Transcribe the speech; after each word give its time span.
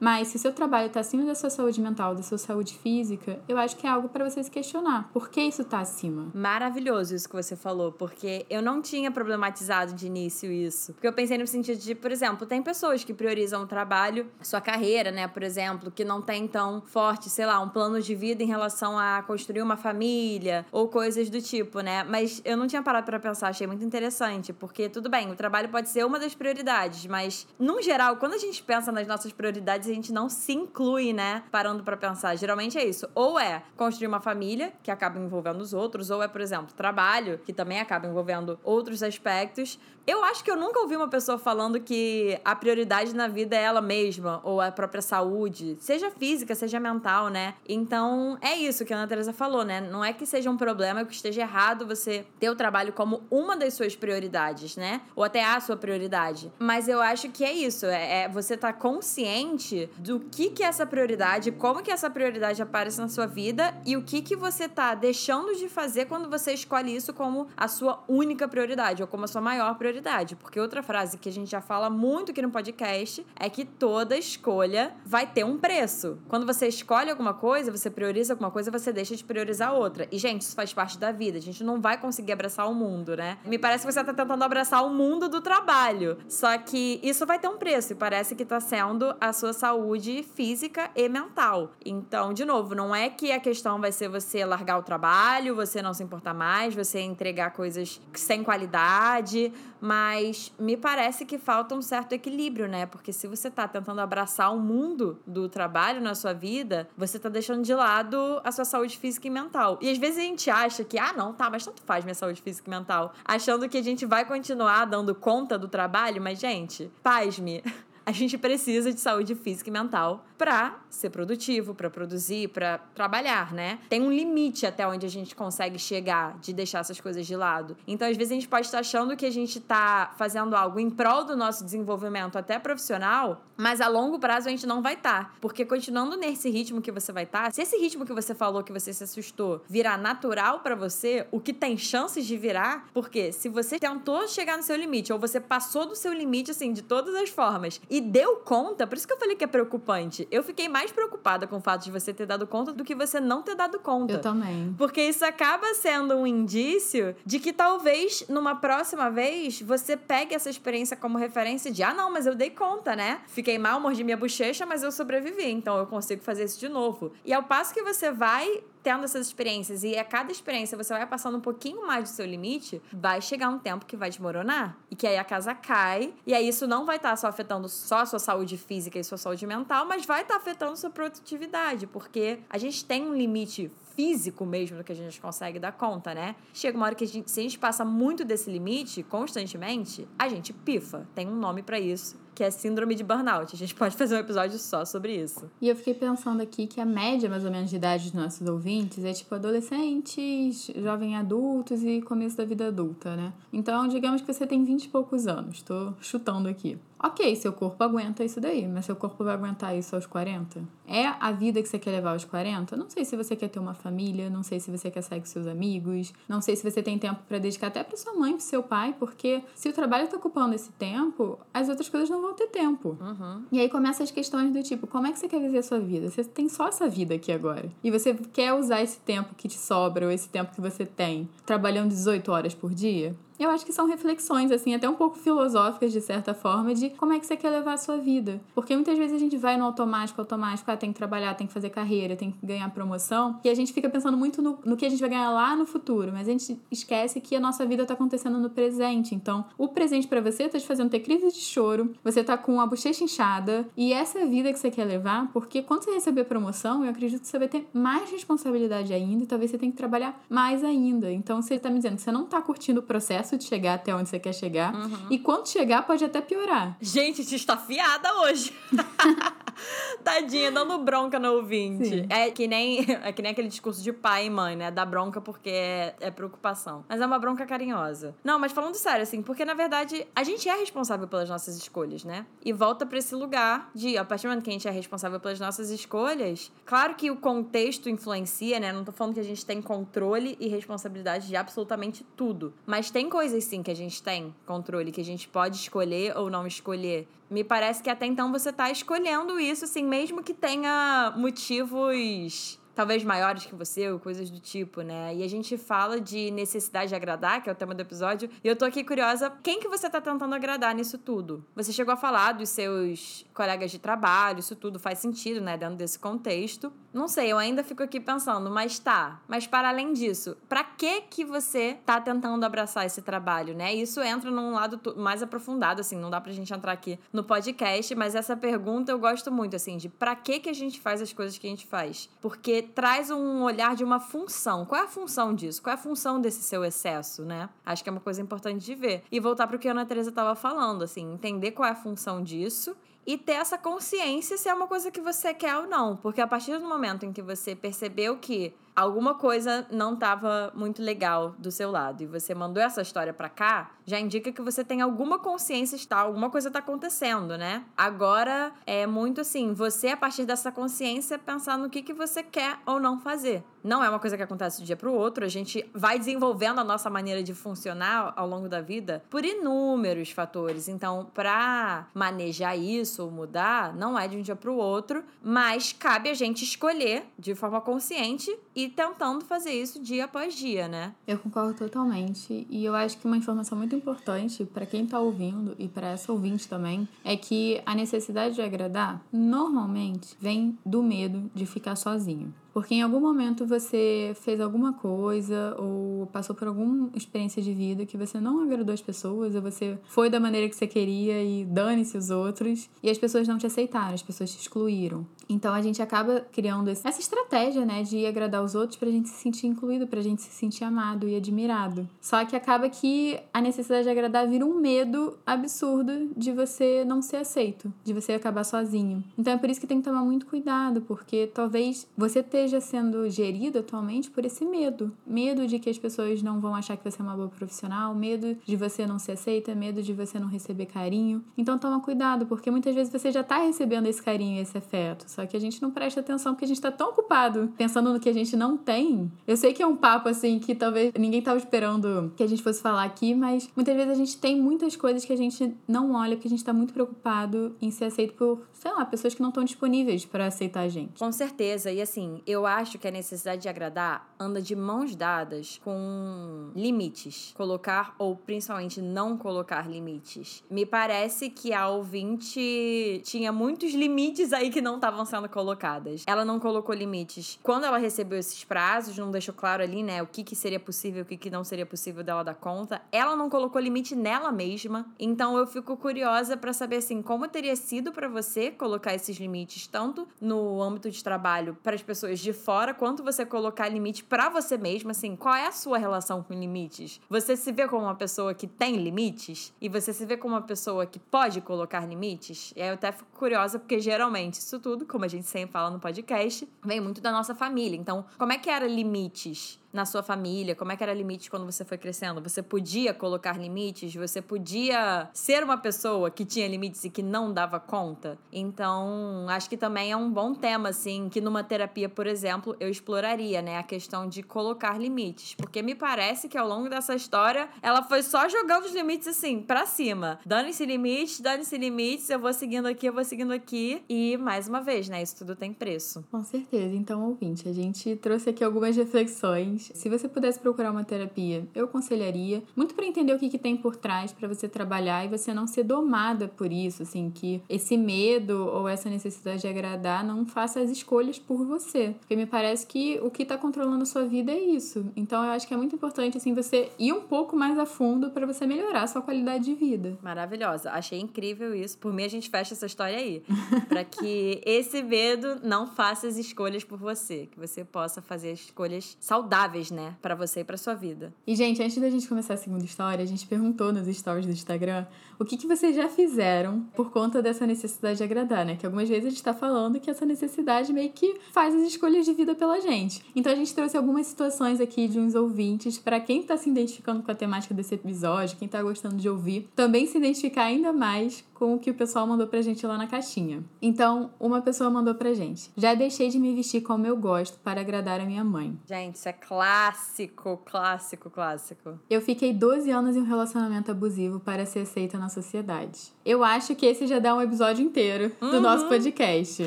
mas 0.00 0.28
se 0.28 0.38
seu 0.38 0.52
trabalho 0.52 0.88
tá 0.88 1.00
acima 1.00 1.24
da 1.24 1.34
sua 1.34 1.50
saúde 1.50 1.80
mental, 1.80 2.14
da 2.14 2.22
sua 2.22 2.38
saúde 2.38 2.74
física, 2.74 3.40
eu 3.48 3.58
acho 3.58 3.76
que 3.76 3.86
é 3.86 3.90
algo 3.90 4.08
para 4.08 4.28
você 4.28 4.42
se 4.42 4.50
questionar. 4.50 5.10
Por 5.12 5.28
que 5.28 5.40
isso 5.40 5.64
tá 5.64 5.80
acima? 5.80 6.30
Maravilhoso 6.34 7.14
isso 7.14 7.28
que 7.28 7.36
você 7.36 7.54
falou, 7.54 7.92
porque 7.92 8.44
eu 8.50 8.60
não 8.60 8.82
tinha 8.82 9.10
problematizado 9.10 9.92
de 9.92 10.06
início 10.06 10.50
isso. 10.50 10.92
Porque 10.92 11.06
eu 11.06 11.12
pensei 11.12 11.38
no 11.38 11.46
sentido 11.46 11.78
de, 11.78 11.94
por 11.94 12.10
exemplo, 12.10 12.46
tem 12.46 12.62
pessoas 12.62 13.04
que 13.04 13.14
priorizam 13.14 13.62
o 13.62 13.66
trabalho, 13.66 14.26
sua 14.42 14.60
carreira, 14.60 15.10
né, 15.10 15.28
por 15.28 15.42
exemplo, 15.42 15.90
que 15.90 16.04
não 16.04 16.20
tem 16.20 16.46
tão 16.46 16.82
forte, 16.82 17.30
sei 17.30 17.46
lá, 17.46 17.60
um 17.60 17.68
plano 17.68 18.00
de 18.00 18.14
vida 18.14 18.42
em 18.42 18.46
relação 18.46 18.98
a 18.98 19.22
construir 19.22 19.62
uma 19.62 19.76
família 19.76 20.66
ou 20.72 20.88
coisas 20.88 21.30
do 21.30 21.40
tipo, 21.40 21.80
né? 21.80 22.04
Mas 22.04 22.40
eu 22.44 22.56
não 22.56 22.66
tinha 22.66 22.82
parado 22.82 23.06
para 23.06 23.20
pensar, 23.20 23.48
achei 23.48 23.66
muito 23.66 23.84
interessante, 23.84 24.52
porque 24.52 24.88
tudo 24.88 25.08
bem, 25.08 25.30
o 25.30 25.36
trabalho 25.36 25.68
pode 25.68 25.88
ser 25.88 26.04
uma 26.04 26.18
das 26.18 26.34
prioridades, 26.34 27.06
mas 27.06 27.46
no 27.58 27.80
geral, 27.80 28.16
quando 28.16 28.34
a 28.34 28.38
gente 28.38 28.62
pensa 28.62 28.90
nas 28.90 29.06
nossas 29.06 29.25
prioridades, 29.32 29.88
a 29.88 29.92
gente 29.92 30.12
não 30.12 30.28
se 30.28 30.52
inclui, 30.52 31.12
né, 31.12 31.42
parando 31.50 31.82
para 31.82 31.96
pensar. 31.96 32.36
Geralmente 32.36 32.78
é 32.78 32.84
isso, 32.84 33.08
ou 33.14 33.38
é 33.38 33.62
construir 33.76 34.08
uma 34.08 34.20
família, 34.20 34.72
que 34.82 34.90
acaba 34.90 35.18
envolvendo 35.18 35.60
os 35.60 35.72
outros, 35.72 36.10
ou 36.10 36.22
é, 36.22 36.28
por 36.28 36.40
exemplo, 36.40 36.74
trabalho, 36.74 37.38
que 37.44 37.52
também 37.52 37.80
acaba 37.80 38.06
envolvendo 38.06 38.58
outros 38.62 39.02
aspectos. 39.02 39.78
Eu 40.06 40.22
acho 40.22 40.44
que 40.44 40.50
eu 40.50 40.56
nunca 40.56 40.78
ouvi 40.78 40.94
uma 40.94 41.08
pessoa 41.08 41.36
falando 41.36 41.80
que 41.80 42.38
a 42.44 42.54
prioridade 42.54 43.12
na 43.12 43.26
vida 43.26 43.56
é 43.56 43.62
ela 43.62 43.80
mesma, 43.80 44.40
ou 44.44 44.60
a 44.60 44.70
própria 44.70 45.02
saúde, 45.02 45.76
seja 45.80 46.12
física, 46.12 46.54
seja 46.54 46.78
mental, 46.78 47.28
né? 47.28 47.54
Então, 47.68 48.38
é 48.40 48.54
isso 48.54 48.84
que 48.84 48.94
a 48.94 48.98
Ana 48.98 49.08
Teresa 49.08 49.32
falou, 49.32 49.64
né? 49.64 49.80
Não 49.80 50.04
é 50.04 50.12
que 50.12 50.24
seja 50.24 50.48
um 50.48 50.56
problema, 50.56 51.04
que 51.04 51.12
esteja 51.12 51.40
errado 51.40 51.84
você 51.84 52.24
ter 52.38 52.48
o 52.48 52.54
trabalho 52.54 52.92
como 52.92 53.24
uma 53.28 53.56
das 53.56 53.74
suas 53.74 53.96
prioridades, 53.96 54.76
né? 54.76 55.00
Ou 55.16 55.24
até 55.24 55.44
a 55.44 55.58
sua 55.58 55.76
prioridade. 55.76 56.52
Mas 56.56 56.86
eu 56.86 57.00
acho 57.00 57.28
que 57.30 57.44
é 57.44 57.52
isso, 57.52 57.86
é, 57.86 58.22
é 58.22 58.28
você 58.28 58.56
tá 58.56 58.72
consciente 58.72 59.90
do 59.98 60.20
que 60.20 60.50
que 60.50 60.62
é 60.62 60.66
essa 60.66 60.86
prioridade, 60.86 61.50
como 61.50 61.82
que 61.82 61.90
essa 61.90 62.08
prioridade 62.08 62.62
aparece 62.62 63.00
na 63.00 63.08
sua 63.08 63.26
vida 63.26 63.74
e 63.84 63.96
o 63.96 64.02
que 64.02 64.22
que 64.22 64.36
você 64.36 64.68
tá 64.68 64.94
deixando 64.94 65.56
de 65.56 65.68
fazer 65.68 66.04
quando 66.04 66.30
você 66.30 66.52
escolhe 66.52 66.94
isso 66.94 67.12
como 67.12 67.48
a 67.56 67.66
sua 67.66 68.04
única 68.06 68.46
prioridade 68.46 69.02
ou 69.02 69.08
como 69.08 69.24
a 69.24 69.28
sua 69.28 69.40
maior 69.40 69.74
prioridade. 69.74 69.95
Porque 70.36 70.58
outra 70.58 70.82
frase 70.82 71.18
que 71.18 71.28
a 71.28 71.32
gente 71.32 71.50
já 71.50 71.60
fala 71.60 71.88
muito 71.90 72.32
aqui 72.32 72.42
no 72.42 72.50
podcast 72.50 73.24
é 73.38 73.48
que 73.48 73.64
toda 73.64 74.16
escolha 74.16 74.94
vai 75.04 75.26
ter 75.26 75.44
um 75.44 75.58
preço. 75.58 76.18
Quando 76.28 76.46
você 76.46 76.68
escolhe 76.68 77.10
alguma 77.10 77.34
coisa, 77.34 77.70
você 77.70 77.90
prioriza 77.90 78.32
alguma 78.32 78.50
coisa, 78.50 78.70
você 78.70 78.92
deixa 78.92 79.16
de 79.16 79.24
priorizar 79.24 79.72
outra. 79.74 80.08
E, 80.10 80.18
gente, 80.18 80.42
isso 80.42 80.54
faz 80.54 80.72
parte 80.72 80.98
da 80.98 81.12
vida. 81.12 81.38
A 81.38 81.40
gente 81.40 81.62
não 81.62 81.80
vai 81.80 81.98
conseguir 81.98 82.32
abraçar 82.32 82.68
o 82.68 82.74
mundo, 82.74 83.16
né? 83.16 83.38
Me 83.44 83.58
parece 83.58 83.86
que 83.86 83.92
você 83.92 84.02
tá 84.02 84.12
tentando 84.12 84.42
abraçar 84.42 84.84
o 84.84 84.90
mundo 84.90 85.28
do 85.28 85.40
trabalho. 85.40 86.18
Só 86.28 86.56
que 86.58 87.00
isso 87.02 87.26
vai 87.26 87.38
ter 87.38 87.48
um 87.48 87.56
preço 87.56 87.92
e 87.92 87.96
parece 87.96 88.34
que 88.34 88.44
tá 88.44 88.60
sendo 88.60 89.14
a 89.20 89.32
sua 89.32 89.52
saúde 89.52 90.22
física 90.34 90.90
e 90.94 91.08
mental. 91.08 91.72
Então, 91.84 92.32
de 92.32 92.44
novo, 92.44 92.74
não 92.74 92.94
é 92.94 93.08
que 93.08 93.32
a 93.32 93.40
questão 93.40 93.80
vai 93.80 93.92
ser 93.92 94.08
você 94.08 94.44
largar 94.44 94.78
o 94.78 94.82
trabalho, 94.82 95.54
você 95.54 95.82
não 95.82 95.94
se 95.94 96.02
importar 96.02 96.34
mais, 96.34 96.74
você 96.74 97.00
entregar 97.00 97.50
coisas 97.50 98.00
sem 98.14 98.42
qualidade, 98.42 99.52
mas 99.86 100.52
me 100.58 100.76
parece 100.76 101.24
que 101.24 101.38
falta 101.38 101.72
um 101.72 101.80
certo 101.80 102.12
equilíbrio, 102.12 102.66
né? 102.66 102.86
Porque 102.86 103.12
se 103.12 103.28
você 103.28 103.48
tá 103.48 103.68
tentando 103.68 104.00
abraçar 104.00 104.52
o 104.52 104.58
mundo 104.58 105.16
do 105.24 105.48
trabalho 105.48 106.00
na 106.00 106.12
sua 106.12 106.32
vida, 106.32 106.88
você 106.96 107.20
tá 107.20 107.28
deixando 107.28 107.62
de 107.62 107.72
lado 107.72 108.40
a 108.42 108.50
sua 108.50 108.64
saúde 108.64 108.98
física 108.98 109.28
e 109.28 109.30
mental. 109.30 109.78
E 109.80 109.88
às 109.88 109.96
vezes 109.96 110.18
a 110.18 110.22
gente 110.22 110.50
acha 110.50 110.82
que, 110.82 110.98
ah, 110.98 111.12
não, 111.12 111.32
tá, 111.32 111.48
mas 111.48 111.64
tanto 111.64 111.82
faz 111.84 112.04
minha 112.04 112.16
saúde 112.16 112.42
física 112.42 112.68
e 112.68 112.70
mental. 112.70 113.14
Achando 113.24 113.68
que 113.68 113.78
a 113.78 113.82
gente 113.82 114.04
vai 114.04 114.24
continuar 114.24 114.86
dando 114.86 115.14
conta 115.14 115.56
do 115.56 115.68
trabalho, 115.68 116.20
mas, 116.20 116.40
gente, 116.40 116.90
paz-me. 117.00 117.62
a 118.04 118.10
gente 118.10 118.36
precisa 118.36 118.92
de 118.92 119.00
saúde 119.00 119.36
física 119.36 119.70
e 119.70 119.72
mental 119.72 120.24
para 120.36 120.78
ser 120.90 121.10
produtivo, 121.10 121.74
para 121.74 121.90
produzir, 121.90 122.48
para 122.48 122.78
trabalhar, 122.94 123.52
né? 123.52 123.78
Tem 123.88 124.02
um 124.02 124.10
limite 124.10 124.66
até 124.66 124.86
onde 124.86 125.06
a 125.06 125.08
gente 125.08 125.34
consegue 125.34 125.78
chegar 125.78 126.38
de 126.38 126.52
deixar 126.52 126.80
essas 126.80 127.00
coisas 127.00 127.26
de 127.26 127.36
lado. 127.36 127.76
Então, 127.86 128.08
às 128.08 128.16
vezes 128.16 128.32
a 128.32 128.34
gente 128.34 128.48
pode 128.48 128.66
estar 128.66 128.80
achando 128.80 129.16
que 129.16 129.26
a 129.26 129.30
gente 129.30 129.58
está 129.58 130.14
fazendo 130.16 130.54
algo 130.54 130.78
em 130.80 130.90
prol 130.90 131.24
do 131.24 131.36
nosso 131.36 131.64
desenvolvimento 131.64 132.36
até 132.36 132.58
profissional, 132.58 133.42
mas 133.56 133.80
a 133.80 133.88
longo 133.88 134.18
prazo 134.18 134.48
a 134.48 134.50
gente 134.50 134.66
não 134.66 134.82
vai 134.82 134.94
estar, 134.94 135.34
porque 135.40 135.64
continuando 135.64 136.16
nesse 136.16 136.50
ritmo 136.50 136.80
que 136.80 136.92
você 136.92 137.12
vai 137.12 137.24
estar, 137.24 137.52
se 137.52 137.62
esse 137.62 137.76
ritmo 137.76 138.04
que 138.04 138.12
você 138.12 138.34
falou 138.34 138.62
que 138.62 138.72
você 138.72 138.92
se 138.92 139.04
assustou 139.04 139.62
virar 139.68 139.96
natural 139.96 140.60
para 140.60 140.74
você, 140.74 141.26
o 141.30 141.40
que 141.40 141.52
tem 141.52 141.76
chances 141.76 142.26
de 142.26 142.36
virar, 142.36 142.88
porque 142.92 143.32
se 143.32 143.48
você 143.48 143.78
tentou 143.78 144.26
chegar 144.28 144.56
no 144.56 144.62
seu 144.62 144.76
limite 144.76 145.12
ou 145.12 145.18
você 145.18 145.40
passou 145.40 145.86
do 145.86 145.94
seu 145.94 146.12
limite 146.12 146.50
assim 146.50 146.72
de 146.72 146.82
todas 146.82 147.14
as 147.14 147.30
formas 147.30 147.80
e 147.88 148.00
deu 148.00 148.36
conta, 148.36 148.86
por 148.86 148.96
isso 148.96 149.06
que 149.06 149.12
eu 149.12 149.18
falei 149.18 149.36
que 149.36 149.44
é 149.44 149.46
preocupante. 149.46 150.25
Eu 150.30 150.42
fiquei 150.42 150.68
mais 150.68 150.90
preocupada 150.90 151.46
com 151.46 151.56
o 151.56 151.60
fato 151.60 151.84
de 151.84 151.90
você 151.90 152.12
ter 152.12 152.26
dado 152.26 152.46
conta 152.46 152.72
do 152.72 152.84
que 152.84 152.94
você 152.94 153.20
não 153.20 153.42
ter 153.42 153.54
dado 153.54 153.78
conta. 153.78 154.14
Eu 154.14 154.20
também. 154.20 154.74
Porque 154.76 155.00
isso 155.02 155.24
acaba 155.24 155.74
sendo 155.74 156.14
um 156.14 156.26
indício 156.26 157.14
de 157.24 157.38
que 157.38 157.52
talvez 157.52 158.24
numa 158.28 158.54
próxima 158.56 159.10
vez 159.10 159.60
você 159.60 159.96
pegue 159.96 160.34
essa 160.34 160.50
experiência 160.50 160.96
como 160.96 161.18
referência 161.18 161.70
de, 161.70 161.82
ah, 161.82 161.94
não, 161.94 162.10
mas 162.10 162.26
eu 162.26 162.34
dei 162.34 162.50
conta, 162.50 162.96
né? 162.96 163.20
Fiquei 163.26 163.58
mal, 163.58 163.80
mordi 163.80 164.04
minha 164.04 164.16
bochecha, 164.16 164.66
mas 164.66 164.82
eu 164.82 164.92
sobrevivi, 164.92 165.50
então 165.50 165.76
eu 165.78 165.86
consigo 165.86 166.22
fazer 166.22 166.44
isso 166.44 166.58
de 166.58 166.68
novo. 166.68 167.12
E 167.24 167.32
ao 167.32 167.42
passo 167.42 167.72
que 167.72 167.82
você 167.82 168.10
vai 168.10 168.62
tendo 168.86 169.02
essas 169.02 169.26
experiências 169.26 169.82
e 169.82 169.98
a 169.98 170.04
cada 170.04 170.30
experiência 170.30 170.78
você 170.78 170.94
vai 170.94 171.04
passando 171.04 171.36
um 171.36 171.40
pouquinho 171.40 171.84
mais 171.84 172.04
do 172.04 172.14
seu 172.14 172.24
limite, 172.24 172.80
vai 172.92 173.20
chegar 173.20 173.48
um 173.48 173.58
tempo 173.58 173.84
que 173.84 173.96
vai 173.96 174.08
desmoronar. 174.08 174.78
E 174.88 174.94
que 174.94 175.08
aí 175.08 175.18
a 175.18 175.24
casa 175.24 175.52
cai. 175.56 176.14
E 176.24 176.32
aí 176.32 176.46
isso 176.46 176.68
não 176.68 176.86
vai 176.86 176.94
estar 176.94 177.10
tá 177.10 177.16
só 177.16 177.26
afetando 177.26 177.68
só 177.68 178.02
a 178.02 178.06
sua 178.06 178.20
saúde 178.20 178.56
física 178.56 178.96
e 178.96 179.02
sua 179.02 179.18
saúde 179.18 179.44
mental, 179.44 179.84
mas 179.86 180.06
vai 180.06 180.22
estar 180.22 180.34
tá 180.34 180.40
afetando 180.40 180.76
sua 180.76 180.88
produtividade. 180.88 181.84
Porque 181.88 182.38
a 182.48 182.58
gente 182.58 182.84
tem 182.84 183.02
um 183.02 183.12
limite 183.12 183.72
físico 183.96 184.46
mesmo 184.46 184.76
do 184.76 184.84
que 184.84 184.92
a 184.92 184.96
gente 184.96 185.20
consegue 185.20 185.58
dar 185.58 185.72
conta, 185.72 186.14
né? 186.14 186.36
Chega 186.54 186.76
uma 186.76 186.86
hora 186.86 186.94
que 186.94 187.02
a 187.02 187.08
gente, 187.08 187.28
se 187.28 187.40
a 187.40 187.42
gente 187.42 187.58
passa 187.58 187.84
muito 187.84 188.24
desse 188.24 188.48
limite 188.48 189.02
constantemente, 189.02 190.06
a 190.16 190.28
gente 190.28 190.52
pifa. 190.52 191.08
Tem 191.12 191.26
um 191.26 191.34
nome 191.34 191.60
para 191.60 191.80
isso 191.80 192.24
que 192.36 192.44
é 192.44 192.50
síndrome 192.50 192.94
de 192.94 193.02
burnout. 193.02 193.54
A 193.54 193.58
gente 193.58 193.74
pode 193.74 193.96
fazer 193.96 194.14
um 194.14 194.18
episódio 194.18 194.58
só 194.58 194.84
sobre 194.84 195.16
isso. 195.16 195.50
E 195.58 195.70
eu 195.70 195.74
fiquei 195.74 195.94
pensando 195.94 196.42
aqui 196.42 196.66
que 196.66 196.78
a 196.78 196.84
média, 196.84 197.30
mais 197.30 197.46
ou 197.46 197.50
menos, 197.50 197.70
de 197.70 197.76
idade 197.76 198.04
dos 198.04 198.12
nossos 198.12 198.46
ouvintes 198.46 199.02
é 199.04 199.12
tipo 199.12 199.34
adolescentes, 199.34 200.70
jovem 200.76 201.16
adultos 201.16 201.82
e 201.82 202.02
começo 202.02 202.36
da 202.36 202.44
vida 202.44 202.68
adulta, 202.68 203.16
né? 203.16 203.32
Então, 203.50 203.88
digamos 203.88 204.20
que 204.20 204.30
você 204.30 204.46
tem 204.46 204.62
20 204.62 204.84
e 204.84 204.88
poucos 204.88 205.26
anos. 205.26 205.62
Tô 205.62 205.94
chutando 205.98 206.46
aqui. 206.46 206.78
Ok, 207.06 207.36
seu 207.36 207.52
corpo 207.52 207.84
aguenta 207.84 208.24
isso 208.24 208.40
daí, 208.40 208.66
mas 208.66 208.84
seu 208.84 208.96
corpo 208.96 209.22
vai 209.22 209.34
aguentar 209.34 209.76
isso 209.76 209.94
aos 209.94 210.06
40? 210.06 210.60
É 210.88 211.06
a 211.06 211.30
vida 211.30 211.62
que 211.62 211.68
você 211.68 211.78
quer 211.78 211.92
levar 211.92 212.10
aos 212.10 212.24
40? 212.24 212.76
Não 212.76 212.90
sei 212.90 213.04
se 213.04 213.16
você 213.16 213.36
quer 213.36 213.48
ter 213.48 213.60
uma 213.60 213.74
família, 213.74 214.28
não 214.28 214.42
sei 214.42 214.58
se 214.58 214.72
você 214.72 214.90
quer 214.90 215.02
sair 215.02 215.20
com 215.20 215.26
seus 215.26 215.46
amigos, 215.46 216.12
não 216.28 216.40
sei 216.40 216.56
se 216.56 216.68
você 216.68 216.82
tem 216.82 216.98
tempo 216.98 217.20
para 217.28 217.38
dedicar 217.38 217.68
até 217.68 217.84
para 217.84 217.96
sua 217.96 218.12
mãe, 218.14 218.32
pro 218.32 218.42
seu 218.42 218.60
pai, 218.60 218.92
porque 218.98 219.40
se 219.54 219.68
o 219.68 219.72
trabalho 219.72 220.08
tá 220.08 220.16
ocupando 220.16 220.56
esse 220.56 220.72
tempo, 220.72 221.38
as 221.54 221.68
outras 221.68 221.88
coisas 221.88 222.10
não 222.10 222.20
vão 222.20 222.34
ter 222.34 222.48
tempo. 222.48 222.98
Uhum. 223.00 223.44
E 223.52 223.60
aí 223.60 223.68
começam 223.68 224.02
as 224.02 224.10
questões 224.10 224.52
do 224.52 224.60
tipo, 224.64 224.88
como 224.88 225.06
é 225.06 225.12
que 225.12 225.18
você 225.20 225.28
quer 225.28 225.40
viver 225.40 225.58
a 225.58 225.62
sua 225.62 225.78
vida? 225.78 226.10
Você 226.10 226.24
tem 226.24 226.48
só 226.48 226.66
essa 226.66 226.88
vida 226.88 227.14
aqui 227.14 227.30
agora. 227.30 227.70
E 227.84 227.90
você 227.92 228.14
quer 228.14 228.52
usar 228.52 228.82
esse 228.82 228.98
tempo 228.98 229.32
que 229.36 229.46
te 229.46 229.58
sobra 229.58 230.06
ou 230.06 230.10
esse 230.10 230.28
tempo 230.28 230.52
que 230.52 230.60
você 230.60 230.84
tem 230.84 231.28
trabalhando 231.44 231.90
18 231.90 232.32
horas 232.32 232.52
por 232.52 232.74
dia? 232.74 233.14
Eu 233.38 233.50
acho 233.50 233.66
que 233.66 233.72
são 233.72 233.86
reflexões, 233.86 234.50
assim, 234.50 234.74
até 234.74 234.88
um 234.88 234.94
pouco 234.94 235.18
filosóficas, 235.18 235.92
de 235.92 236.00
certa 236.00 236.32
forma, 236.32 236.74
de 236.74 236.90
como 236.90 237.12
é 237.12 237.18
que 237.18 237.26
você 237.26 237.36
quer 237.36 237.50
levar 237.50 237.74
a 237.74 237.76
sua 237.76 237.98
vida. 237.98 238.40
Porque 238.54 238.74
muitas 238.74 238.96
vezes 238.96 239.14
a 239.14 239.18
gente 239.18 239.36
vai 239.36 239.56
no 239.56 239.64
automático, 239.64 240.20
automático, 240.20 240.70
ah, 240.70 240.76
tem 240.76 240.92
que 240.92 240.98
trabalhar, 240.98 241.34
tem 241.34 241.46
que 241.46 241.52
fazer 241.52 241.70
carreira, 241.70 242.16
tem 242.16 242.30
que 242.30 242.46
ganhar 242.46 242.68
promoção, 242.70 243.38
e 243.44 243.48
a 243.48 243.54
gente 243.54 243.72
fica 243.72 243.88
pensando 243.90 244.16
muito 244.16 244.40
no, 244.40 244.58
no 244.64 244.76
que 244.76 244.86
a 244.86 244.88
gente 244.88 245.00
vai 245.00 245.10
ganhar 245.10 245.30
lá 245.30 245.54
no 245.54 245.66
futuro, 245.66 246.10
mas 246.12 246.28
a 246.28 246.32
gente 246.32 246.58
esquece 246.70 247.20
que 247.20 247.36
a 247.36 247.40
nossa 247.40 247.66
vida 247.66 247.84
tá 247.84 247.94
acontecendo 247.94 248.38
no 248.38 248.48
presente. 248.48 249.14
Então, 249.14 249.44
o 249.58 249.68
presente 249.68 250.06
para 250.06 250.20
você 250.20 250.48
tá 250.48 250.58
te 250.58 250.66
fazendo 250.66 250.90
ter 250.90 251.00
crise 251.00 251.30
de 251.30 251.40
choro, 251.40 251.92
você 252.02 252.24
tá 252.24 252.38
com 252.38 252.60
a 252.60 252.66
bochecha 252.66 253.04
inchada, 253.04 253.68
e 253.76 253.92
essa 253.92 254.18
é 254.18 254.22
a 254.22 254.26
vida 254.26 254.52
que 254.52 254.58
você 254.58 254.70
quer 254.70 254.84
levar, 254.84 255.30
porque 255.32 255.62
quando 255.62 255.82
você 255.82 255.90
receber 255.92 256.24
promoção, 256.24 256.84
eu 256.84 256.90
acredito 256.90 257.20
que 257.20 257.28
você 257.28 257.38
vai 257.38 257.48
ter 257.48 257.68
mais 257.72 258.10
responsabilidade 258.10 258.92
ainda, 258.92 259.24
e 259.24 259.26
talvez 259.26 259.50
você 259.50 259.58
tenha 259.58 259.70
que 259.70 259.78
trabalhar 259.78 260.18
mais 260.28 260.64
ainda. 260.64 261.12
Então, 261.12 261.42
você 261.42 261.58
tá 261.58 261.68
me 261.68 261.76
dizendo 261.76 261.96
que 261.96 262.02
você 262.02 262.12
não 262.12 262.24
tá 262.24 262.40
curtindo 262.40 262.80
o 262.80 262.82
processo 262.82 263.25
processo 263.26 263.36
de 263.36 263.44
chegar 263.44 263.74
até 263.74 263.94
onde 263.94 264.08
você 264.08 264.18
quer 264.18 264.32
chegar. 264.32 264.74
Uhum. 264.74 265.08
E 265.10 265.18
quando 265.18 265.48
chegar, 265.48 265.82
pode 265.82 266.04
até 266.04 266.20
piorar. 266.20 266.76
Gente, 266.80 267.24
te 267.24 267.34
está 267.34 267.56
fiada 267.56 268.14
hoje. 268.20 268.52
Tadinha, 270.02 270.50
dando 270.50 270.78
bronca 270.78 271.18
no 271.18 271.32
ouvinte. 271.32 271.88
Sim. 271.88 272.06
É 272.08 272.30
que, 272.30 272.46
nem, 272.46 272.80
é 273.02 273.12
que 273.12 273.22
nem 273.22 273.32
aquele 273.32 273.48
discurso 273.48 273.82
de 273.82 273.92
pai 273.92 274.26
e 274.26 274.30
mãe, 274.30 274.56
né? 274.56 274.70
Dá 274.70 274.84
bronca 274.84 275.20
porque 275.20 275.50
é, 275.50 275.94
é 276.00 276.10
preocupação. 276.10 276.84
Mas 276.88 277.00
é 277.00 277.06
uma 277.06 277.18
bronca 277.18 277.46
carinhosa. 277.46 278.14
Não, 278.22 278.38
mas 278.38 278.52
falando 278.52 278.74
sério, 278.74 279.02
assim, 279.02 279.22
porque 279.22 279.44
na 279.44 279.54
verdade 279.54 280.06
a 280.14 280.22
gente 280.22 280.48
é 280.48 280.54
responsável 280.56 281.06
pelas 281.08 281.28
nossas 281.28 281.56
escolhas, 281.56 282.04
né? 282.04 282.26
E 282.44 282.52
volta 282.52 282.86
pra 282.86 282.98
esse 282.98 283.14
lugar 283.14 283.70
de, 283.74 283.96
a 283.96 284.04
partir 284.04 284.26
do 284.26 284.30
momento 284.30 284.44
que 284.44 284.50
a 284.50 284.52
gente 284.52 284.68
é 284.68 284.70
responsável 284.70 285.18
pelas 285.20 285.40
nossas 285.40 285.70
escolhas, 285.70 286.52
claro 286.64 286.94
que 286.94 287.10
o 287.10 287.16
contexto 287.16 287.88
influencia, 287.88 288.60
né? 288.60 288.72
Não 288.72 288.84
tô 288.84 288.92
falando 288.92 289.14
que 289.14 289.20
a 289.20 289.24
gente 289.24 289.44
tem 289.44 289.60
controle 289.60 290.36
e 290.40 290.48
responsabilidade 290.48 291.26
de 291.28 291.36
absolutamente 291.36 292.04
tudo. 292.16 292.52
Mas 292.66 292.90
tem 292.90 293.08
coisas 293.08 293.44
sim 293.44 293.62
que 293.62 293.70
a 293.70 293.76
gente 293.76 294.02
tem 294.02 294.34
controle, 294.46 294.92
que 294.92 295.00
a 295.00 295.04
gente 295.04 295.28
pode 295.28 295.56
escolher 295.56 296.16
ou 296.16 296.30
não 296.30 296.46
escolher. 296.46 297.08
Me 297.30 297.42
parece 297.42 297.82
que 297.82 297.90
até 297.90 298.06
então 298.06 298.30
você 298.30 298.52
tá 298.52 298.70
escolhendo 298.70 299.38
isso, 299.40 299.64
assim, 299.64 299.84
mesmo 299.84 300.22
que 300.22 300.34
tenha 300.34 301.12
motivos 301.16 302.58
talvez 302.76 303.02
maiores 303.02 303.46
que 303.46 303.54
você 303.54 303.90
ou 303.90 303.98
coisas 303.98 304.28
do 304.28 304.38
tipo, 304.38 304.82
né? 304.82 305.14
E 305.14 305.22
a 305.22 305.28
gente 305.28 305.56
fala 305.56 305.98
de 305.98 306.30
necessidade 306.30 306.90
de 306.90 306.94
agradar, 306.94 307.42
que 307.42 307.48
é 307.48 307.52
o 307.52 307.56
tema 307.56 307.74
do 307.74 307.80
episódio, 307.80 308.28
e 308.44 308.46
eu 308.46 308.54
tô 308.54 308.66
aqui 308.66 308.84
curiosa, 308.84 309.32
quem 309.42 309.58
que 309.58 309.66
você 309.66 309.88
tá 309.88 309.98
tentando 309.98 310.34
agradar 310.34 310.74
nisso 310.74 310.98
tudo? 310.98 311.42
Você 311.56 311.72
chegou 311.72 311.94
a 311.94 311.96
falar 311.96 312.32
dos 312.32 312.50
seus 312.50 313.24
colegas 313.32 313.70
de 313.70 313.78
trabalho, 313.78 314.40
isso 314.40 314.54
tudo 314.54 314.78
faz 314.78 314.98
sentido, 314.98 315.40
né, 315.40 315.56
dentro 315.56 315.76
desse 315.76 315.98
contexto. 315.98 316.70
Não 316.96 317.08
sei, 317.08 317.30
eu 317.30 317.36
ainda 317.36 317.62
fico 317.62 317.82
aqui 317.82 318.00
pensando, 318.00 318.50
mas 318.50 318.78
tá, 318.78 319.20
mas 319.28 319.46
para 319.46 319.68
além 319.68 319.92
disso, 319.92 320.34
para 320.48 320.64
que 320.64 321.02
que 321.02 321.26
você 321.26 321.76
tá 321.84 322.00
tentando 322.00 322.42
abraçar 322.42 322.86
esse 322.86 323.02
trabalho, 323.02 323.54
né? 323.54 323.74
Isso 323.74 324.00
entra 324.00 324.30
num 324.30 324.52
lado 324.52 324.80
mais 324.96 325.22
aprofundado, 325.22 325.82
assim, 325.82 325.94
não 325.94 326.08
dá 326.08 326.22
pra 326.22 326.32
gente 326.32 326.54
entrar 326.54 326.72
aqui 326.72 326.98
no 327.12 327.22
podcast, 327.22 327.94
mas 327.94 328.14
essa 328.14 328.34
pergunta 328.34 328.92
eu 328.92 328.98
gosto 328.98 329.30
muito, 329.30 329.54
assim, 329.54 329.76
de 329.76 329.90
para 329.90 330.16
que 330.16 330.40
que 330.40 330.48
a 330.48 330.54
gente 330.54 330.80
faz 330.80 331.02
as 331.02 331.12
coisas 331.12 331.36
que 331.36 331.46
a 331.46 331.50
gente 331.50 331.66
faz? 331.66 332.08
Porque 332.18 332.62
traz 332.62 333.10
um 333.10 333.42
olhar 333.42 333.76
de 333.76 333.84
uma 333.84 334.00
função. 334.00 334.64
Qual 334.64 334.80
é 334.80 334.84
a 334.84 334.88
função 334.88 335.34
disso? 335.34 335.62
Qual 335.62 335.72
é 335.72 335.74
a 335.74 335.82
função 335.82 336.18
desse 336.18 336.42
seu 336.44 336.64
excesso, 336.64 337.26
né? 337.26 337.50
Acho 337.66 337.82
que 337.82 337.90
é 337.90 337.92
uma 337.92 338.00
coisa 338.00 338.22
importante 338.22 338.64
de 338.64 338.74
ver. 338.74 339.02
E 339.12 339.20
voltar 339.20 339.46
para 339.46 339.56
o 339.56 339.58
que 339.58 339.68
a 339.68 339.72
Ana 339.72 339.84
Teresa 339.84 340.08
estava 340.08 340.34
falando, 340.34 340.82
assim, 340.82 341.12
entender 341.12 341.50
qual 341.50 341.68
é 341.68 341.72
a 341.72 341.76
função 341.76 342.22
disso 342.22 342.74
e 343.06 343.16
ter 343.16 343.34
essa 343.34 343.56
consciência 343.56 344.36
se 344.36 344.48
é 344.48 344.54
uma 344.54 344.66
coisa 344.66 344.90
que 344.90 345.00
você 345.00 345.32
quer 345.32 345.56
ou 345.56 345.66
não. 345.66 345.96
Porque 345.96 346.20
a 346.20 346.26
partir 346.26 346.58
do 346.58 346.66
momento 346.66 347.06
em 347.06 347.12
que 347.12 347.22
você 347.22 347.54
percebeu 347.54 348.16
que 348.18 348.52
alguma 348.76 349.14
coisa 349.14 349.66
não 349.70 349.94
estava 349.94 350.52
muito 350.54 350.82
legal 350.82 351.34
do 351.38 351.50
seu 351.50 351.70
lado 351.70 352.02
e 352.02 352.06
você 352.06 352.34
mandou 352.34 352.62
essa 352.62 352.82
história 352.82 353.14
para 353.14 353.30
cá, 353.30 353.70
já 353.86 353.98
indica 353.98 354.30
que 354.30 354.42
você 354.42 354.62
tem 354.62 354.82
alguma 354.82 355.18
consciência 355.18 355.76
está 355.76 355.96
alguma 355.98 356.28
coisa 356.28 356.50
tá 356.50 356.58
acontecendo, 356.58 357.38
né? 357.38 357.64
Agora 357.76 358.52
é 358.66 358.86
muito 358.86 359.22
assim, 359.22 359.54
você 359.54 359.88
a 359.88 359.96
partir 359.96 360.26
dessa 360.26 360.52
consciência 360.52 361.18
pensar 361.18 361.56
no 361.56 361.70
que 361.70 361.82
que 361.82 361.94
você 361.94 362.22
quer 362.22 362.58
ou 362.66 362.78
não 362.78 362.98
fazer. 362.98 363.42
Não 363.64 363.82
é 363.82 363.88
uma 363.88 363.98
coisa 363.98 364.16
que 364.16 364.22
acontece 364.22 364.58
de 364.58 364.62
um 364.62 364.66
dia 364.66 364.76
para 364.76 364.88
o 364.88 364.94
outro, 364.94 365.24
a 365.24 365.28
gente 365.28 365.68
vai 365.74 365.98
desenvolvendo 365.98 366.60
a 366.60 366.64
nossa 366.64 366.88
maneira 366.88 367.20
de 367.22 367.34
funcionar 367.34 368.12
ao 368.14 368.28
longo 368.28 368.48
da 368.48 368.60
vida 368.60 369.02
por 369.10 369.24
inúmeros 369.24 370.10
fatores. 370.10 370.68
Então, 370.68 371.10
para 371.12 371.88
manejar 371.92 372.56
isso 372.56 373.02
ou 373.02 373.10
mudar, 373.10 373.74
não 373.74 373.98
é 373.98 374.06
de 374.06 374.16
um 374.16 374.22
dia 374.22 374.36
para 374.36 374.50
o 374.52 374.56
outro, 374.56 375.02
mas 375.20 375.72
cabe 375.72 376.08
a 376.08 376.14
gente 376.14 376.44
escolher 376.44 377.06
de 377.18 377.34
forma 377.34 377.60
consciente 377.60 378.36
e 378.54 378.65
tentando 378.68 379.24
fazer 379.24 379.52
isso 379.52 379.82
dia 379.82 380.04
após 380.04 380.34
dia, 380.34 380.68
né? 380.68 380.94
Eu 381.06 381.18
concordo 381.18 381.54
totalmente. 381.54 382.46
E 382.50 382.64
eu 382.64 382.74
acho 382.74 382.98
que 382.98 383.06
uma 383.06 383.16
informação 383.16 383.56
muito 383.56 383.74
importante 383.74 384.44
para 384.44 384.66
quem 384.66 384.84
está 384.84 384.98
ouvindo 384.98 385.54
e 385.58 385.68
para 385.68 385.88
essa 385.88 386.12
ouvinte 386.12 386.48
também 386.48 386.88
é 387.04 387.16
que 387.16 387.60
a 387.64 387.74
necessidade 387.74 388.34
de 388.34 388.42
agradar 388.42 389.00
normalmente 389.12 390.16
vem 390.20 390.58
do 390.64 390.82
medo 390.82 391.30
de 391.34 391.46
ficar 391.46 391.76
sozinho. 391.76 392.32
Porque 392.56 392.74
em 392.74 392.80
algum 392.80 393.00
momento 393.00 393.44
você 393.44 394.16
fez 394.22 394.40
alguma 394.40 394.72
coisa 394.72 395.54
ou 395.58 396.06
passou 396.06 396.34
por 396.34 396.48
alguma 396.48 396.88
experiência 396.94 397.42
de 397.42 397.52
vida 397.52 397.84
que 397.84 397.98
você 397.98 398.18
não 398.18 398.40
agradou 398.40 398.72
as 398.72 398.80
pessoas, 398.80 399.34
ou 399.34 399.42
você 399.42 399.78
foi 399.84 400.08
da 400.08 400.18
maneira 400.18 400.48
que 400.48 400.56
você 400.56 400.66
queria 400.66 401.22
e 401.22 401.44
dane-se 401.44 401.98
os 401.98 402.08
outros, 402.08 402.70
e 402.82 402.88
as 402.88 402.96
pessoas 402.96 403.28
não 403.28 403.36
te 403.36 403.44
aceitaram, 403.44 403.92
as 403.92 404.02
pessoas 404.02 404.32
te 404.32 404.40
excluíram. 404.40 405.06
Então 405.28 405.52
a 405.52 405.60
gente 405.60 405.82
acaba 405.82 406.20
criando 406.32 406.70
essa 406.70 406.88
estratégia, 406.88 407.66
né, 407.66 407.82
de 407.82 408.06
agradar 408.06 408.42
os 408.42 408.54
outros 408.54 408.78
pra 408.78 408.88
gente 408.88 409.10
se 409.10 409.16
sentir 409.16 409.48
incluído, 409.48 409.86
pra 409.86 410.00
gente 410.00 410.22
se 410.22 410.30
sentir 410.30 410.64
amado 410.64 411.06
e 411.06 411.14
admirado. 411.14 411.86
Só 412.00 412.24
que 412.24 412.34
acaba 412.34 412.70
que 412.70 413.20
a 413.34 413.40
necessidade 413.42 413.84
de 413.84 413.90
agradar 413.90 414.26
vira 414.26 414.46
um 414.46 414.58
medo 414.58 415.18
absurdo 415.26 416.08
de 416.16 416.32
você 416.32 416.86
não 416.86 417.02
ser 417.02 417.18
aceito, 417.18 417.70
de 417.84 417.92
você 417.92 418.14
acabar 418.14 418.44
sozinho. 418.44 419.04
Então 419.18 419.34
é 419.34 419.36
por 419.36 419.50
isso 419.50 419.60
que 419.60 419.66
tem 419.66 419.82
que 419.82 419.84
tomar 419.84 420.04
muito 420.04 420.24
cuidado, 420.24 420.80
porque 420.80 421.26
talvez 421.26 421.86
você 421.98 422.22
ter 422.22 422.45
esteja 422.46 422.60
sendo 422.60 423.08
gerido 423.10 423.58
atualmente 423.58 424.10
por 424.10 424.24
esse 424.24 424.44
medo. 424.44 424.92
Medo 425.06 425.46
de 425.46 425.58
que 425.58 425.68
as 425.68 425.78
pessoas 425.78 426.22
não 426.22 426.40
vão 426.40 426.54
achar 426.54 426.76
que 426.76 426.88
você 426.88 427.02
é 427.02 427.04
uma 427.04 427.16
boa 427.16 427.28
profissional, 427.28 427.94
medo 427.94 428.36
de 428.44 428.56
você 428.56 428.86
não 428.86 428.98
ser 428.98 429.12
aceita, 429.12 429.54
medo 429.54 429.82
de 429.82 429.92
você 429.92 430.18
não 430.18 430.28
receber 430.28 430.66
carinho. 430.66 431.24
Então 431.36 431.58
toma 431.58 431.80
cuidado, 431.80 432.26
porque 432.26 432.50
muitas 432.50 432.74
vezes 432.74 432.92
você 432.92 433.10
já 433.10 433.20
está 433.20 433.38
recebendo 433.38 433.86
esse 433.86 434.02
carinho 434.02 434.38
e 434.38 434.40
esse 434.40 434.56
afeto, 434.56 435.04
só 435.08 435.26
que 435.26 435.36
a 435.36 435.40
gente 435.40 435.60
não 435.60 435.70
presta 435.70 436.00
atenção 436.00 436.34
porque 436.34 436.44
a 436.44 436.48
gente 436.48 436.58
está 436.58 436.70
tão 436.70 436.90
ocupado 436.90 437.52
pensando 437.56 437.92
no 437.92 438.00
que 438.00 438.08
a 438.08 438.14
gente 438.14 438.36
não 438.36 438.56
tem. 438.56 439.10
Eu 439.26 439.36
sei 439.36 439.52
que 439.52 439.62
é 439.62 439.66
um 439.66 439.76
papo 439.76 440.08
assim 440.08 440.38
que 440.38 440.54
talvez 440.54 440.92
ninguém 440.96 441.18
estava 441.18 441.38
esperando 441.38 442.12
que 442.16 442.22
a 442.22 442.26
gente 442.28 442.42
fosse 442.42 442.62
falar 442.62 442.84
aqui, 442.84 443.14
mas 443.14 443.50
muitas 443.56 443.74
vezes 443.74 443.90
a 443.90 443.96
gente 443.96 444.16
tem 444.18 444.40
muitas 444.40 444.76
coisas 444.76 445.04
que 445.04 445.12
a 445.12 445.16
gente 445.16 445.54
não 445.66 445.92
olha 445.92 446.16
porque 446.16 446.28
a 446.28 446.30
gente 446.30 446.38
está 446.38 446.52
muito 446.52 446.72
preocupado 446.72 447.56
em 447.60 447.70
ser 447.70 447.86
aceito 447.86 448.14
por, 448.14 448.40
sei 448.52 448.70
lá, 448.70 448.84
pessoas 448.84 449.14
que 449.14 449.22
não 449.22 449.30
estão 449.30 449.42
disponíveis 449.42 450.04
para 450.04 450.26
aceitar 450.26 450.60
a 450.60 450.68
gente. 450.68 450.98
Com 450.98 451.10
certeza. 451.10 451.72
E 451.72 451.80
assim, 451.80 452.20
eu 452.26 452.35
eu 452.36 452.46
acho 452.46 452.78
que 452.78 452.86
a 452.86 452.90
necessidade 452.90 453.42
de 453.42 453.48
agradar 453.48 454.14
anda 454.18 454.40
de 454.40 454.54
mãos 454.54 454.94
dadas 454.94 455.60
com 455.64 456.50
limites. 456.54 457.32
Colocar 457.36 457.94
ou 457.98 458.14
principalmente 458.14 458.80
não 458.80 459.16
colocar 459.16 459.68
limites. 459.68 460.44
Me 460.50 460.66
parece 460.66 461.30
que 461.30 461.52
a 461.52 461.68
ouvinte 461.68 463.00
tinha 463.04 463.32
muitos 463.32 463.72
limites 463.72 464.32
aí 464.32 464.50
que 464.50 464.60
não 464.60 464.76
estavam 464.76 465.04
sendo 465.04 465.28
colocadas. 465.28 466.04
Ela 466.06 466.24
não 466.24 466.38
colocou 466.38 466.74
limites. 466.74 467.38
Quando 467.42 467.64
ela 467.64 467.78
recebeu 467.78 468.18
esses 468.18 468.44
prazos, 468.44 468.96
não 468.98 469.10
deixou 469.10 469.34
claro 469.34 469.62
ali, 469.62 469.82
né, 469.82 470.02
o 470.02 470.06
que, 470.06 470.22
que 470.22 470.36
seria 470.36 470.60
possível, 470.60 471.02
o 471.02 471.06
que, 471.06 471.16
que 471.16 471.30
não 471.30 471.42
seria 471.42 471.66
possível 471.66 472.04
dela 472.04 472.22
dar 472.22 472.34
conta. 472.34 472.82
Ela 472.92 473.16
não 473.16 473.30
colocou 473.30 473.60
limite 473.60 473.94
nela 473.94 474.30
mesma. 474.30 474.86
Então 474.98 475.36
eu 475.38 475.46
fico 475.46 475.76
curiosa 475.76 476.36
para 476.36 476.52
saber 476.52 476.76
assim, 476.76 477.00
como 477.00 477.26
teria 477.28 477.56
sido 477.56 477.92
para 477.92 478.08
você 478.08 478.50
colocar 478.50 478.94
esses 478.94 479.16
limites 479.16 479.66
tanto 479.66 480.06
no 480.20 480.62
âmbito 480.62 480.90
de 480.90 481.02
trabalho 481.02 481.56
para 481.62 481.74
as 481.74 481.82
pessoas 481.82 482.18
de 482.26 482.32
fora, 482.32 482.74
quanto 482.74 483.04
você 483.04 483.24
colocar 483.24 483.68
limite 483.68 484.02
para 484.02 484.28
você 484.28 484.58
mesma, 484.58 484.90
assim, 484.90 485.14
qual 485.14 485.34
é 485.34 485.46
a 485.46 485.52
sua 485.52 485.78
relação 485.78 486.22
com 486.22 486.34
limites? 486.34 487.00
Você 487.08 487.36
se 487.36 487.52
vê 487.52 487.68
como 487.68 487.84
uma 487.84 487.94
pessoa 487.94 488.34
que 488.34 488.48
tem 488.48 488.76
limites? 488.76 489.54
E 489.60 489.68
você 489.68 489.92
se 489.92 490.04
vê 490.04 490.16
como 490.16 490.34
uma 490.34 490.42
pessoa 490.42 490.84
que 490.84 490.98
pode 490.98 491.40
colocar 491.40 491.86
limites? 491.86 492.52
E 492.56 492.62
aí 492.62 492.68
eu 492.68 492.74
até 492.74 492.90
fico 492.90 493.08
curiosa, 493.14 493.58
porque 493.58 493.78
geralmente 493.78 494.34
isso 494.34 494.58
tudo, 494.58 494.84
como 494.84 495.04
a 495.04 495.08
gente 495.08 495.26
sempre 495.26 495.52
fala 495.52 495.70
no 495.70 495.78
podcast, 495.78 496.48
vem 496.64 496.80
muito 496.80 497.00
da 497.00 497.12
nossa 497.12 497.34
família. 497.34 497.76
Então, 497.76 498.04
como 498.18 498.32
é 498.32 498.38
que 498.38 498.50
era 498.50 498.66
limites? 498.66 499.60
Na 499.76 499.84
sua 499.84 500.02
família? 500.02 500.54
Como 500.56 500.72
é 500.72 500.76
que 500.76 500.82
era 500.82 500.94
limite 500.94 501.30
quando 501.30 501.44
você 501.44 501.64
foi 501.64 501.76
crescendo? 501.76 502.20
Você 502.22 502.42
podia 502.42 502.94
colocar 502.94 503.38
limites? 503.38 503.94
Você 503.94 504.22
podia 504.22 505.08
ser 505.12 505.44
uma 505.44 505.58
pessoa 505.58 506.10
que 506.10 506.24
tinha 506.24 506.48
limites 506.48 506.82
e 506.84 506.90
que 506.90 507.02
não 507.02 507.32
dava 507.32 507.60
conta? 507.60 508.18
Então, 508.32 509.26
acho 509.28 509.48
que 509.48 509.56
também 509.56 509.92
é 509.92 509.96
um 509.96 510.10
bom 510.10 510.34
tema, 510.34 510.70
assim, 510.70 511.08
que 511.10 511.20
numa 511.20 511.44
terapia, 511.44 511.88
por 511.88 512.06
exemplo, 512.06 512.56
eu 512.58 512.68
exploraria, 512.68 513.42
né? 513.42 513.58
A 513.58 513.62
questão 513.62 514.08
de 514.08 514.22
colocar 514.22 514.80
limites. 514.80 515.34
Porque 515.34 515.62
me 515.62 515.74
parece 515.74 516.28
que 516.28 516.38
ao 516.38 516.48
longo 516.48 516.68
dessa 516.68 516.94
história, 516.94 517.48
ela 517.60 517.82
foi 517.82 518.02
só 518.02 518.28
jogando 518.28 518.64
os 518.64 518.74
limites, 518.74 519.06
assim, 519.06 519.42
pra 519.42 519.66
cima. 519.66 520.18
Dane-se 520.24 520.64
limites, 520.64 521.20
dane-se 521.20 521.58
limites, 521.58 522.08
eu 522.08 522.18
vou 522.18 522.32
seguindo 522.32 522.66
aqui, 522.66 522.86
eu 522.86 522.92
vou 522.94 523.04
seguindo 523.04 523.32
aqui. 523.32 523.82
E, 523.88 524.16
mais 524.16 524.48
uma 524.48 524.62
vez, 524.62 524.88
né? 524.88 525.02
Isso 525.02 525.18
tudo 525.18 525.36
tem 525.36 525.52
preço. 525.52 526.02
Com 526.10 526.24
certeza. 526.24 526.74
Então, 526.74 527.06
ouvinte, 527.06 527.46
a 527.46 527.52
gente 527.52 527.94
trouxe 527.96 528.30
aqui 528.30 528.42
algumas 528.42 528.74
reflexões 528.74 529.65
se 529.74 529.88
você 529.88 530.08
pudesse 530.08 530.38
procurar 530.38 530.70
uma 530.70 530.84
terapia, 530.84 531.46
eu 531.54 531.64
aconselharia, 531.64 532.42
muito 532.54 532.74
para 532.74 532.86
entender 532.86 533.12
o 533.12 533.18
que, 533.18 533.28
que 533.28 533.38
tem 533.38 533.56
por 533.56 533.76
trás 533.76 534.12
para 534.12 534.28
você 534.28 534.48
trabalhar 534.48 535.04
e 535.04 535.08
você 535.08 535.32
não 535.32 535.46
ser 535.46 535.64
domada 535.64 536.28
por 536.28 536.52
isso, 536.52 536.82
assim, 536.82 537.10
que 537.14 537.42
esse 537.48 537.76
medo 537.76 538.46
ou 538.46 538.68
essa 538.68 538.88
necessidade 538.88 539.42
de 539.42 539.48
agradar 539.48 540.04
não 540.04 540.26
faça 540.26 540.60
as 540.60 540.70
escolhas 540.70 541.18
por 541.18 541.44
você. 541.44 541.94
Porque 542.00 542.16
me 542.16 542.26
parece 542.26 542.66
que 542.66 542.98
o 543.02 543.10
que 543.10 543.22
está 543.22 543.36
controlando 543.36 543.82
a 543.82 543.86
sua 543.86 544.04
vida 544.04 544.32
é 544.32 544.38
isso. 544.38 544.86
Então 544.96 545.24
eu 545.24 545.30
acho 545.30 545.46
que 545.46 545.54
é 545.54 545.56
muito 545.56 545.74
importante, 545.74 546.16
assim, 546.16 546.34
você 546.34 546.70
ir 546.78 546.92
um 546.92 547.02
pouco 547.02 547.36
mais 547.36 547.58
a 547.58 547.66
fundo 547.66 548.10
para 548.10 548.26
você 548.26 548.46
melhorar 548.46 548.82
a 548.82 548.86
sua 548.86 549.02
qualidade 549.02 549.44
de 549.44 549.54
vida. 549.54 549.98
Maravilhosa. 550.02 550.70
Achei 550.70 551.00
incrível 551.00 551.54
isso. 551.54 551.78
Por 551.78 551.92
mim, 551.92 552.04
a 552.04 552.08
gente 552.08 552.28
fecha 552.28 552.54
essa 552.54 552.66
história 552.66 552.96
aí. 552.96 553.22
para 553.68 553.84
que 553.84 554.40
esse 554.44 554.82
medo 554.82 555.40
não 555.42 555.66
faça 555.66 556.06
as 556.06 556.16
escolhas 556.16 556.64
por 556.64 556.78
você. 556.78 557.26
Que 557.30 557.38
você 557.38 557.64
possa 557.64 558.02
fazer 558.02 558.32
escolhas 558.32 558.96
saudáveis 559.00 559.45
saudáveis, 559.46 559.70
né, 559.70 559.94
para 560.02 560.14
você 560.14 560.40
e 560.40 560.44
para 560.44 560.56
sua 560.56 560.74
vida. 560.74 561.14
E 561.26 561.34
gente, 561.34 561.62
antes 561.62 561.78
da 561.78 561.88
gente 561.88 562.08
começar 562.08 562.34
a 562.34 562.36
segunda 562.36 562.64
história, 562.64 563.02
a 563.02 563.06
gente 563.06 563.26
perguntou 563.26 563.72
nos 563.72 563.86
stories 563.86 564.26
do 564.26 564.32
Instagram 564.32 564.86
o 565.18 565.24
que, 565.24 565.36
que 565.36 565.46
vocês 565.46 565.74
já 565.74 565.88
fizeram 565.88 566.60
por 566.74 566.90
conta 566.90 567.22
dessa 567.22 567.46
necessidade 567.46 567.98
de 567.98 568.04
agradar, 568.04 568.44
né? 568.44 568.56
Que 568.56 568.66
algumas 568.66 568.88
vezes 568.88 569.06
a 569.06 569.10
gente 569.10 569.22
tá 569.22 569.32
falando 569.32 569.80
que 569.80 569.90
essa 569.90 570.04
necessidade 570.04 570.72
meio 570.72 570.90
que 570.90 571.18
faz 571.32 571.54
as 571.54 571.62
escolhas 571.62 572.04
de 572.04 572.12
vida 572.12 572.34
pela 572.34 572.60
gente. 572.60 573.02
Então 573.14 573.32
a 573.32 573.34
gente 573.34 573.54
trouxe 573.54 573.76
algumas 573.76 574.06
situações 574.06 574.60
aqui 574.60 574.88
de 574.88 574.98
uns 574.98 575.14
ouvintes 575.14 575.78
para 575.78 576.00
quem 576.00 576.22
tá 576.22 576.36
se 576.36 576.50
identificando 576.50 577.02
com 577.02 577.10
a 577.10 577.14
temática 577.14 577.54
desse 577.54 577.74
episódio, 577.74 578.36
quem 578.36 578.48
tá 578.48 578.62
gostando 578.62 578.96
de 578.96 579.08
ouvir, 579.08 579.48
também 579.54 579.86
se 579.86 579.96
identificar 579.96 580.44
ainda 580.44 580.72
mais 580.72 581.24
com 581.32 581.54
o 581.54 581.58
que 581.58 581.70
o 581.70 581.74
pessoal 581.74 582.06
mandou 582.06 582.26
pra 582.26 582.42
gente 582.42 582.66
lá 582.66 582.76
na 582.76 582.86
caixinha. 582.86 583.44
Então, 583.60 584.10
uma 584.18 584.40
pessoa 584.40 584.70
mandou 584.70 584.94
pra 584.94 585.14
gente: 585.14 585.50
Já 585.56 585.74
deixei 585.74 586.08
de 586.08 586.18
me 586.18 586.34
vestir 586.34 586.62
como 586.62 586.86
eu 586.86 586.96
gosto 586.96 587.38
para 587.38 587.60
agradar 587.60 588.00
a 588.00 588.04
minha 588.04 588.24
mãe. 588.24 588.58
Gente, 588.66 588.96
isso 588.96 589.08
é 589.08 589.12
clássico, 589.36 590.40
clássico, 590.46 591.10
clássico. 591.10 591.78
Eu 591.90 592.00
fiquei 592.00 592.32
12 592.32 592.70
anos 592.70 592.96
em 592.96 593.00
um 593.00 593.04
relacionamento 593.04 593.70
abusivo 593.70 594.18
para 594.18 594.46
ser 594.46 594.60
aceita 594.60 594.96
na 594.98 595.10
sociedade. 595.10 595.92
Eu 596.06 596.24
acho 596.24 596.54
que 596.54 596.64
esse 596.64 596.86
já 596.86 596.98
dá 596.98 597.14
um 597.14 597.20
episódio 597.20 597.62
inteiro 597.62 598.10
do 598.18 598.26
Uhum. 598.26 598.40
nosso 598.40 598.66
podcast. 598.66 599.42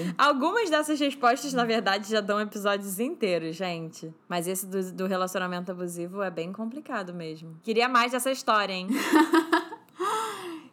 Algumas 0.15 0.69
dessas 0.69 0.99
respostas, 0.99 1.53
na 1.53 1.65
verdade, 1.65 2.07
já 2.09 2.21
dão 2.21 2.39
episódios 2.39 2.99
inteiros, 2.99 3.55
gente. 3.55 4.13
Mas 4.27 4.47
esse 4.47 4.67
do, 4.67 4.91
do 4.93 5.07
relacionamento 5.07 5.71
abusivo 5.71 6.21
é 6.21 6.29
bem 6.29 6.53
complicado 6.53 7.11
mesmo. 7.11 7.57
Queria 7.63 7.89
mais 7.89 8.11
dessa 8.11 8.31
história, 8.31 8.73
hein? 8.73 8.87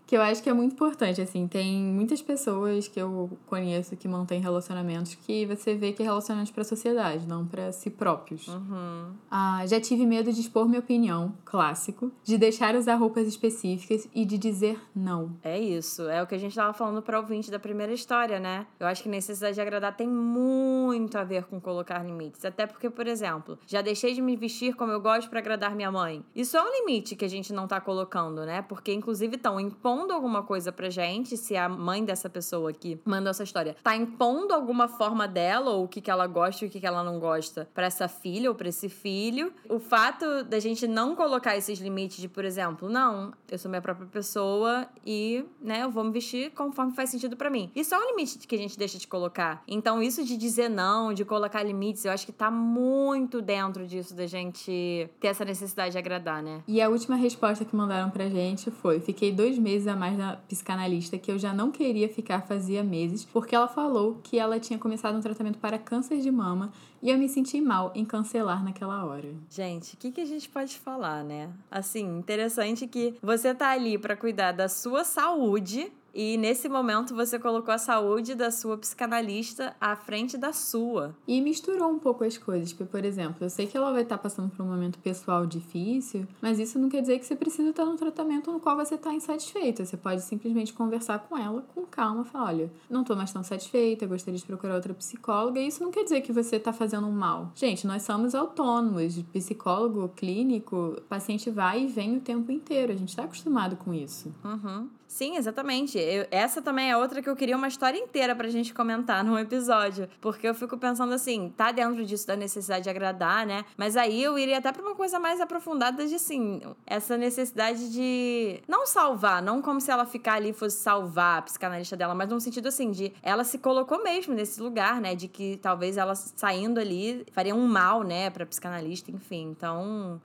Que 0.07 0.16
eu 0.16 0.23
acho 0.23 0.40
que 0.40 0.49
é 0.49 0.53
muito 0.53 0.73
importante, 0.73 1.21
assim. 1.21 1.49
Tem 1.49 1.83
muitas 1.83 2.23
pessoas 2.23 2.87
que 2.87 3.01
eu 3.01 3.29
conheço 3.47 3.97
que 3.97 4.07
mantêm 4.07 4.40
relacionamentos 4.40 5.16
que 5.16 5.45
você 5.47 5.75
vê 5.75 5.92
que 5.92 6.03
é 6.03 6.07
relacionamentos 6.07 6.53
pra 6.53 6.62
sociedade, 6.62 7.27
não 7.27 7.45
pra 7.45 7.73
si 7.73 7.90
próprios. 7.90 8.47
Uhum. 8.47 9.12
Ah, 9.29 9.66
já 9.66 9.81
tive 9.81 10.07
medo 10.07 10.33
de 10.33 10.40
expor 10.40 10.69
minha 10.69 10.79
opinião, 10.79 11.35
clássico, 11.45 12.12
de 12.23 12.38
deixar 12.38 12.77
usar 12.77 12.95
roupas 12.95 13.27
específicas 13.27 14.09
e 14.14 14.25
de 14.25 14.38
dizer 14.38 14.81
não. 14.95 15.37
É 15.42 15.59
isso. 15.59 16.09
É 16.09 16.23
o 16.23 16.27
que 16.27 16.37
a 16.37 16.38
gente 16.38 16.55
tava 16.55 16.73
falando 16.73 17.03
pra 17.03 17.19
ouvinte 17.19 17.51
da 17.51 17.59
primeira 17.59 17.92
história, 17.92 18.38
né? 18.38 18.64
Eu 18.79 18.87
acho 18.87 19.03
que 19.03 19.09
necessidade 19.09 19.57
de 19.57 19.61
agradar 19.61 19.97
tem 19.97 20.07
muito 20.07 21.19
a 21.19 21.25
ver 21.25 21.47
com 21.47 21.61
colocar 21.61 22.05
limites. 22.05 22.45
Até 22.45 22.64
porque, 22.64 22.88
por 22.88 23.09
exemplo, 23.09 23.59
já 23.66 23.83
deixei 23.83 24.14
de 24.14 24.23
me 24.23 24.37
vestir 24.37 24.77
como 24.77 24.92
eu 24.92 25.01
gosto 25.01 25.29
pra 25.29 25.40
agradar 25.40 25.75
minha 25.75 25.90
mãe. 25.90 26.25
Isso 26.33 26.57
é 26.57 26.62
um 26.62 26.73
limite 26.81 27.16
que 27.16 27.25
a 27.25 27.29
gente 27.29 27.53
não 27.53 27.66
tá 27.66 27.81
colocando, 27.81 28.47
né? 28.47 28.62
Porque, 28.62 28.92
inclusive, 28.92 29.35
estão 29.35 29.59
impondo 29.59 29.95
alguma 30.12 30.42
coisa 30.42 30.72
pra 30.72 30.90
gente, 30.90 31.37
se 31.37 31.56
a 31.56 31.68
mãe 31.68 32.04
dessa 32.04 32.28
pessoa 32.28 32.70
aqui 32.70 33.00
mandou 33.04 33.30
essa 33.30 33.42
história 33.42 33.76
tá 33.82 33.96
impondo 33.96 34.52
alguma 34.52 34.88
forma 34.88 35.26
dela, 35.28 35.70
ou 35.70 35.85
o 35.85 35.88
que, 35.88 36.00
que 36.00 36.11
ela 36.11 36.26
gosta 36.26 36.64
e 36.64 36.68
o 36.68 36.70
que, 36.70 36.80
que 36.80 36.87
ela 36.87 37.02
não 37.02 37.18
gosta 37.18 37.68
pra 37.74 37.87
essa 37.87 38.09
filha 38.09 38.48
ou 38.48 38.54
pra 38.54 38.68
esse 38.68 38.88
filho. 38.88 39.52
O 39.68 39.78
fato 39.78 40.44
da 40.44 40.59
gente 40.59 40.87
não 40.87 41.14
colocar 41.14 41.56
esses 41.56 41.78
limites 41.78 42.18
de, 42.18 42.28
por 42.28 42.44
exemplo, 42.44 42.88
não, 42.88 43.32
eu 43.50 43.59
sou 43.59 43.68
minha 43.68 43.82
própria 43.82 44.06
pessoa 44.06 44.87
e, 45.04 45.44
né, 45.61 45.85
eu 45.85 45.90
vou 45.90 46.04
me 46.04 46.11
vestir 46.11 46.50
conforme 46.52 46.92
faz 46.92 47.11
sentido 47.11 47.37
pra 47.37 47.50
mim. 47.50 47.70
Isso 47.74 47.94
é 47.94 47.98
um 47.98 48.11
limite 48.11 48.38
que 48.46 48.54
a 48.54 48.59
gente 48.59 48.78
deixa 48.78 48.98
de 48.98 49.06
colocar. 49.06 49.62
Então, 49.66 50.02
isso 50.02 50.24
de 50.24 50.37
dizer 50.37 50.68
não, 50.68 51.12
de 51.12 51.24
colocar 51.24 51.62
limites, 51.62 52.04
eu 52.04 52.12
acho 52.12 52.26
que 52.26 52.32
tá 52.32 52.50
muito 52.50 53.40
dentro 53.40 53.87
disso 53.87 54.14
da 54.14 54.26
gente 54.26 55.09
ter 55.20 55.28
essa 55.28 55.44
necessidade 55.44 55.92
de 55.92 55.98
agradar, 55.98 56.42
né? 56.42 56.62
E 56.66 56.80
a 56.80 56.88
última 56.88 57.16
resposta 57.16 57.64
que 57.64 57.74
mandaram 57.74 58.11
pra 58.11 58.28
gente 58.28 58.70
foi: 58.70 59.00
Fiquei 59.00 59.32
dois 59.32 59.59
meses 59.59 59.86
a 59.88 59.96
mais 59.96 60.16
na 60.16 60.37
psicanalista 60.37 61.18
que 61.18 61.31
eu 61.31 61.38
já 61.38 61.53
não 61.53 61.70
queria 61.70 62.09
ficar 62.09 62.42
fazia 62.42 62.83
meses, 62.83 63.25
porque 63.25 63.55
ela 63.55 63.68
falou 63.68 64.20
que 64.22 64.38
ela 64.38 64.59
tinha 64.59 64.79
começado 64.79 65.16
um 65.16 65.20
tratamento 65.20 65.59
para 65.59 65.79
câncer 65.79 66.20
de 66.20 66.31
mama 66.31 66.72
e 67.03 67.11
eu 67.11 67.18
me 67.18 67.29
senti 67.29 67.61
mal 67.61 67.92
em 67.94 68.05
cancelar 68.05 68.64
naquela 68.64 69.05
hora. 69.05 69.35
Gente, 69.51 69.94
o 69.94 69.96
que, 69.96 70.11
que 70.11 70.20
a 70.20 70.25
gente 70.25 70.49
pode 70.49 70.79
falar, 70.79 71.22
né? 71.22 71.51
Assim, 71.70 72.18
interessante 72.18 72.87
que 72.87 73.14
você 73.22 73.55
tá 73.55 73.70
ali 73.70 73.99
pra 73.99 74.16
cuidar 74.16 74.53
da 74.53 74.68
sua 74.68 75.05
saúde 75.05 75.92
e 76.16 76.38
nesse 76.38 76.66
momento 76.66 77.14
você 77.14 77.38
colocou 77.38 77.74
a 77.74 77.76
saúde 77.76 78.35
da 78.35 78.50
sua 78.50 78.79
psicanalista 78.79 79.76
à 79.79 79.94
frente 79.94 80.38
da 80.38 80.50
sua. 80.50 81.14
E 81.29 81.42
misturou 81.42 81.90
um 81.90 81.98
pouco 81.98 82.24
as 82.24 82.38
coisas, 82.38 82.72
porque, 82.72 82.90
por 82.90 83.05
exemplo, 83.05 83.44
eu 83.44 83.50
sei 83.50 83.66
que 83.66 83.76
ela 83.76 83.92
vai 83.92 84.02
estar 84.02 84.16
passando 84.16 84.48
por 84.48 84.64
um 84.64 84.68
momento 84.68 84.98
pessoal 84.98 85.44
difícil, 85.44 86.26
mas 86.40 86.59
isso 86.59 86.79
não 86.79 86.88
quer 86.88 87.02
dizer 87.02 87.18
que 87.18 87.26
você 87.26 87.37
precisa 87.37 87.68
estar 87.68 87.85
num 87.85 87.96
tratamento 87.96 88.50
no 88.50 88.59
qual 88.59 88.76
você 88.76 88.94
está 88.94 89.12
insatisfeita. 89.12 89.85
Você 89.85 89.94
pode 89.98 90.22
simplesmente 90.22 90.72
conversar 90.72 91.18
com 91.18 91.37
ela 91.37 91.62
com 91.74 91.85
calma, 91.85 92.24
falar, 92.24 92.46
olha, 92.46 92.72
não 92.88 93.05
tô 93.05 93.14
mais 93.14 93.31
tão 93.31 93.42
satisfeita, 93.42 94.07
gostaria 94.07 94.38
de 94.38 94.46
procurar 94.46 94.76
outra 94.76 94.94
psicóloga, 94.94 95.61
e 95.61 95.66
isso 95.66 95.85
não 95.85 95.90
quer 95.90 96.05
dizer 96.05 96.22
que 96.22 96.33
você 96.33 96.59
tá 96.59 96.72
fazendo 96.72 97.07
um 97.07 97.12
mal. 97.12 97.52
Gente, 97.55 97.87
nós 97.87 98.02
somos 98.02 98.35
autônomos, 98.35 99.20
psicólogo, 99.35 100.09
clínico, 100.16 100.96
o 100.96 101.02
paciente 101.02 101.50
vai 101.50 101.85
e 101.85 101.87
vem 101.87 102.16
o 102.16 102.20
tempo 102.22 102.50
inteiro, 102.50 102.90
a 102.90 102.96
gente 102.96 103.14
tá 103.14 103.24
acostumado 103.24 103.76
com 103.76 103.92
isso. 103.92 104.35
Uhum. 104.42 104.88
Sim, 105.07 105.37
exatamente. 105.37 105.98
Eu- 106.07 106.27
essa 106.31 106.62
também 106.62 106.90
é 106.90 106.97
outra 106.97 107.21
que 107.21 107.29
eu 107.29 107.35
queria 107.37 107.57
uma 107.57 107.69
história 107.69 107.99
inteira 107.99 108.35
pra 108.35 108.49
gente 108.49 108.73
comentar 108.73 109.25
num 109.25 109.38
episódio. 109.38 110.09
Porque 110.21 110.47
eu 110.49 110.55
fico 110.55 110.77
pensando 110.79 111.12
assim, 111.12 111.53
tá 111.57 111.73
dentro 111.73 112.05
disso 112.05 112.27
da 112.27 112.37
necessidade 112.37 112.85
de 112.85 112.90
agradar, 112.90 113.47
né? 113.47 113.64
Mas 113.77 113.97
aí 113.97 114.23
eu 114.23 114.38
iria 114.38 114.59
até 114.59 114.71
pra 114.73 114.83
uma 114.83 114.95
coisa 114.95 115.19
mais 115.19 115.40
aprofundada 115.40 116.07
de 116.07 116.14
assim, 116.14 116.61
essa 116.87 117.16
necessidade 117.16 117.92
de 117.92 118.61
não 118.69 118.87
salvar, 118.87 119.42
não 119.42 119.61
como 119.61 119.81
se 119.81 119.90
ela 119.90 120.07
ficar 120.07 120.35
ali 120.35 120.53
fosse 120.53 120.79
salvar 120.79 121.38
a 121.38 121.42
psicanalista 121.42 121.97
dela, 121.97 122.14
mas 122.14 122.29
num 122.29 122.40
sentido 122.40 122.69
assim, 122.69 122.90
de 122.90 123.12
ela 123.23 123.45
se 123.45 123.59
colocou 123.59 124.03
mesmo 124.03 124.35
nesse 124.35 124.61
lugar, 124.62 125.01
né? 125.01 125.14
De 125.14 125.29
que 125.29 125.57
talvez 125.59 125.97
ela 125.97 126.14
saindo 126.14 126.79
ali 126.79 127.27
faria 127.33 127.55
um 127.55 127.66
mal, 127.66 128.03
né, 128.03 128.31
pra 128.31 128.47
psicanalista, 128.47 129.11
enfim. 129.11 129.49
Então. 129.51 130.21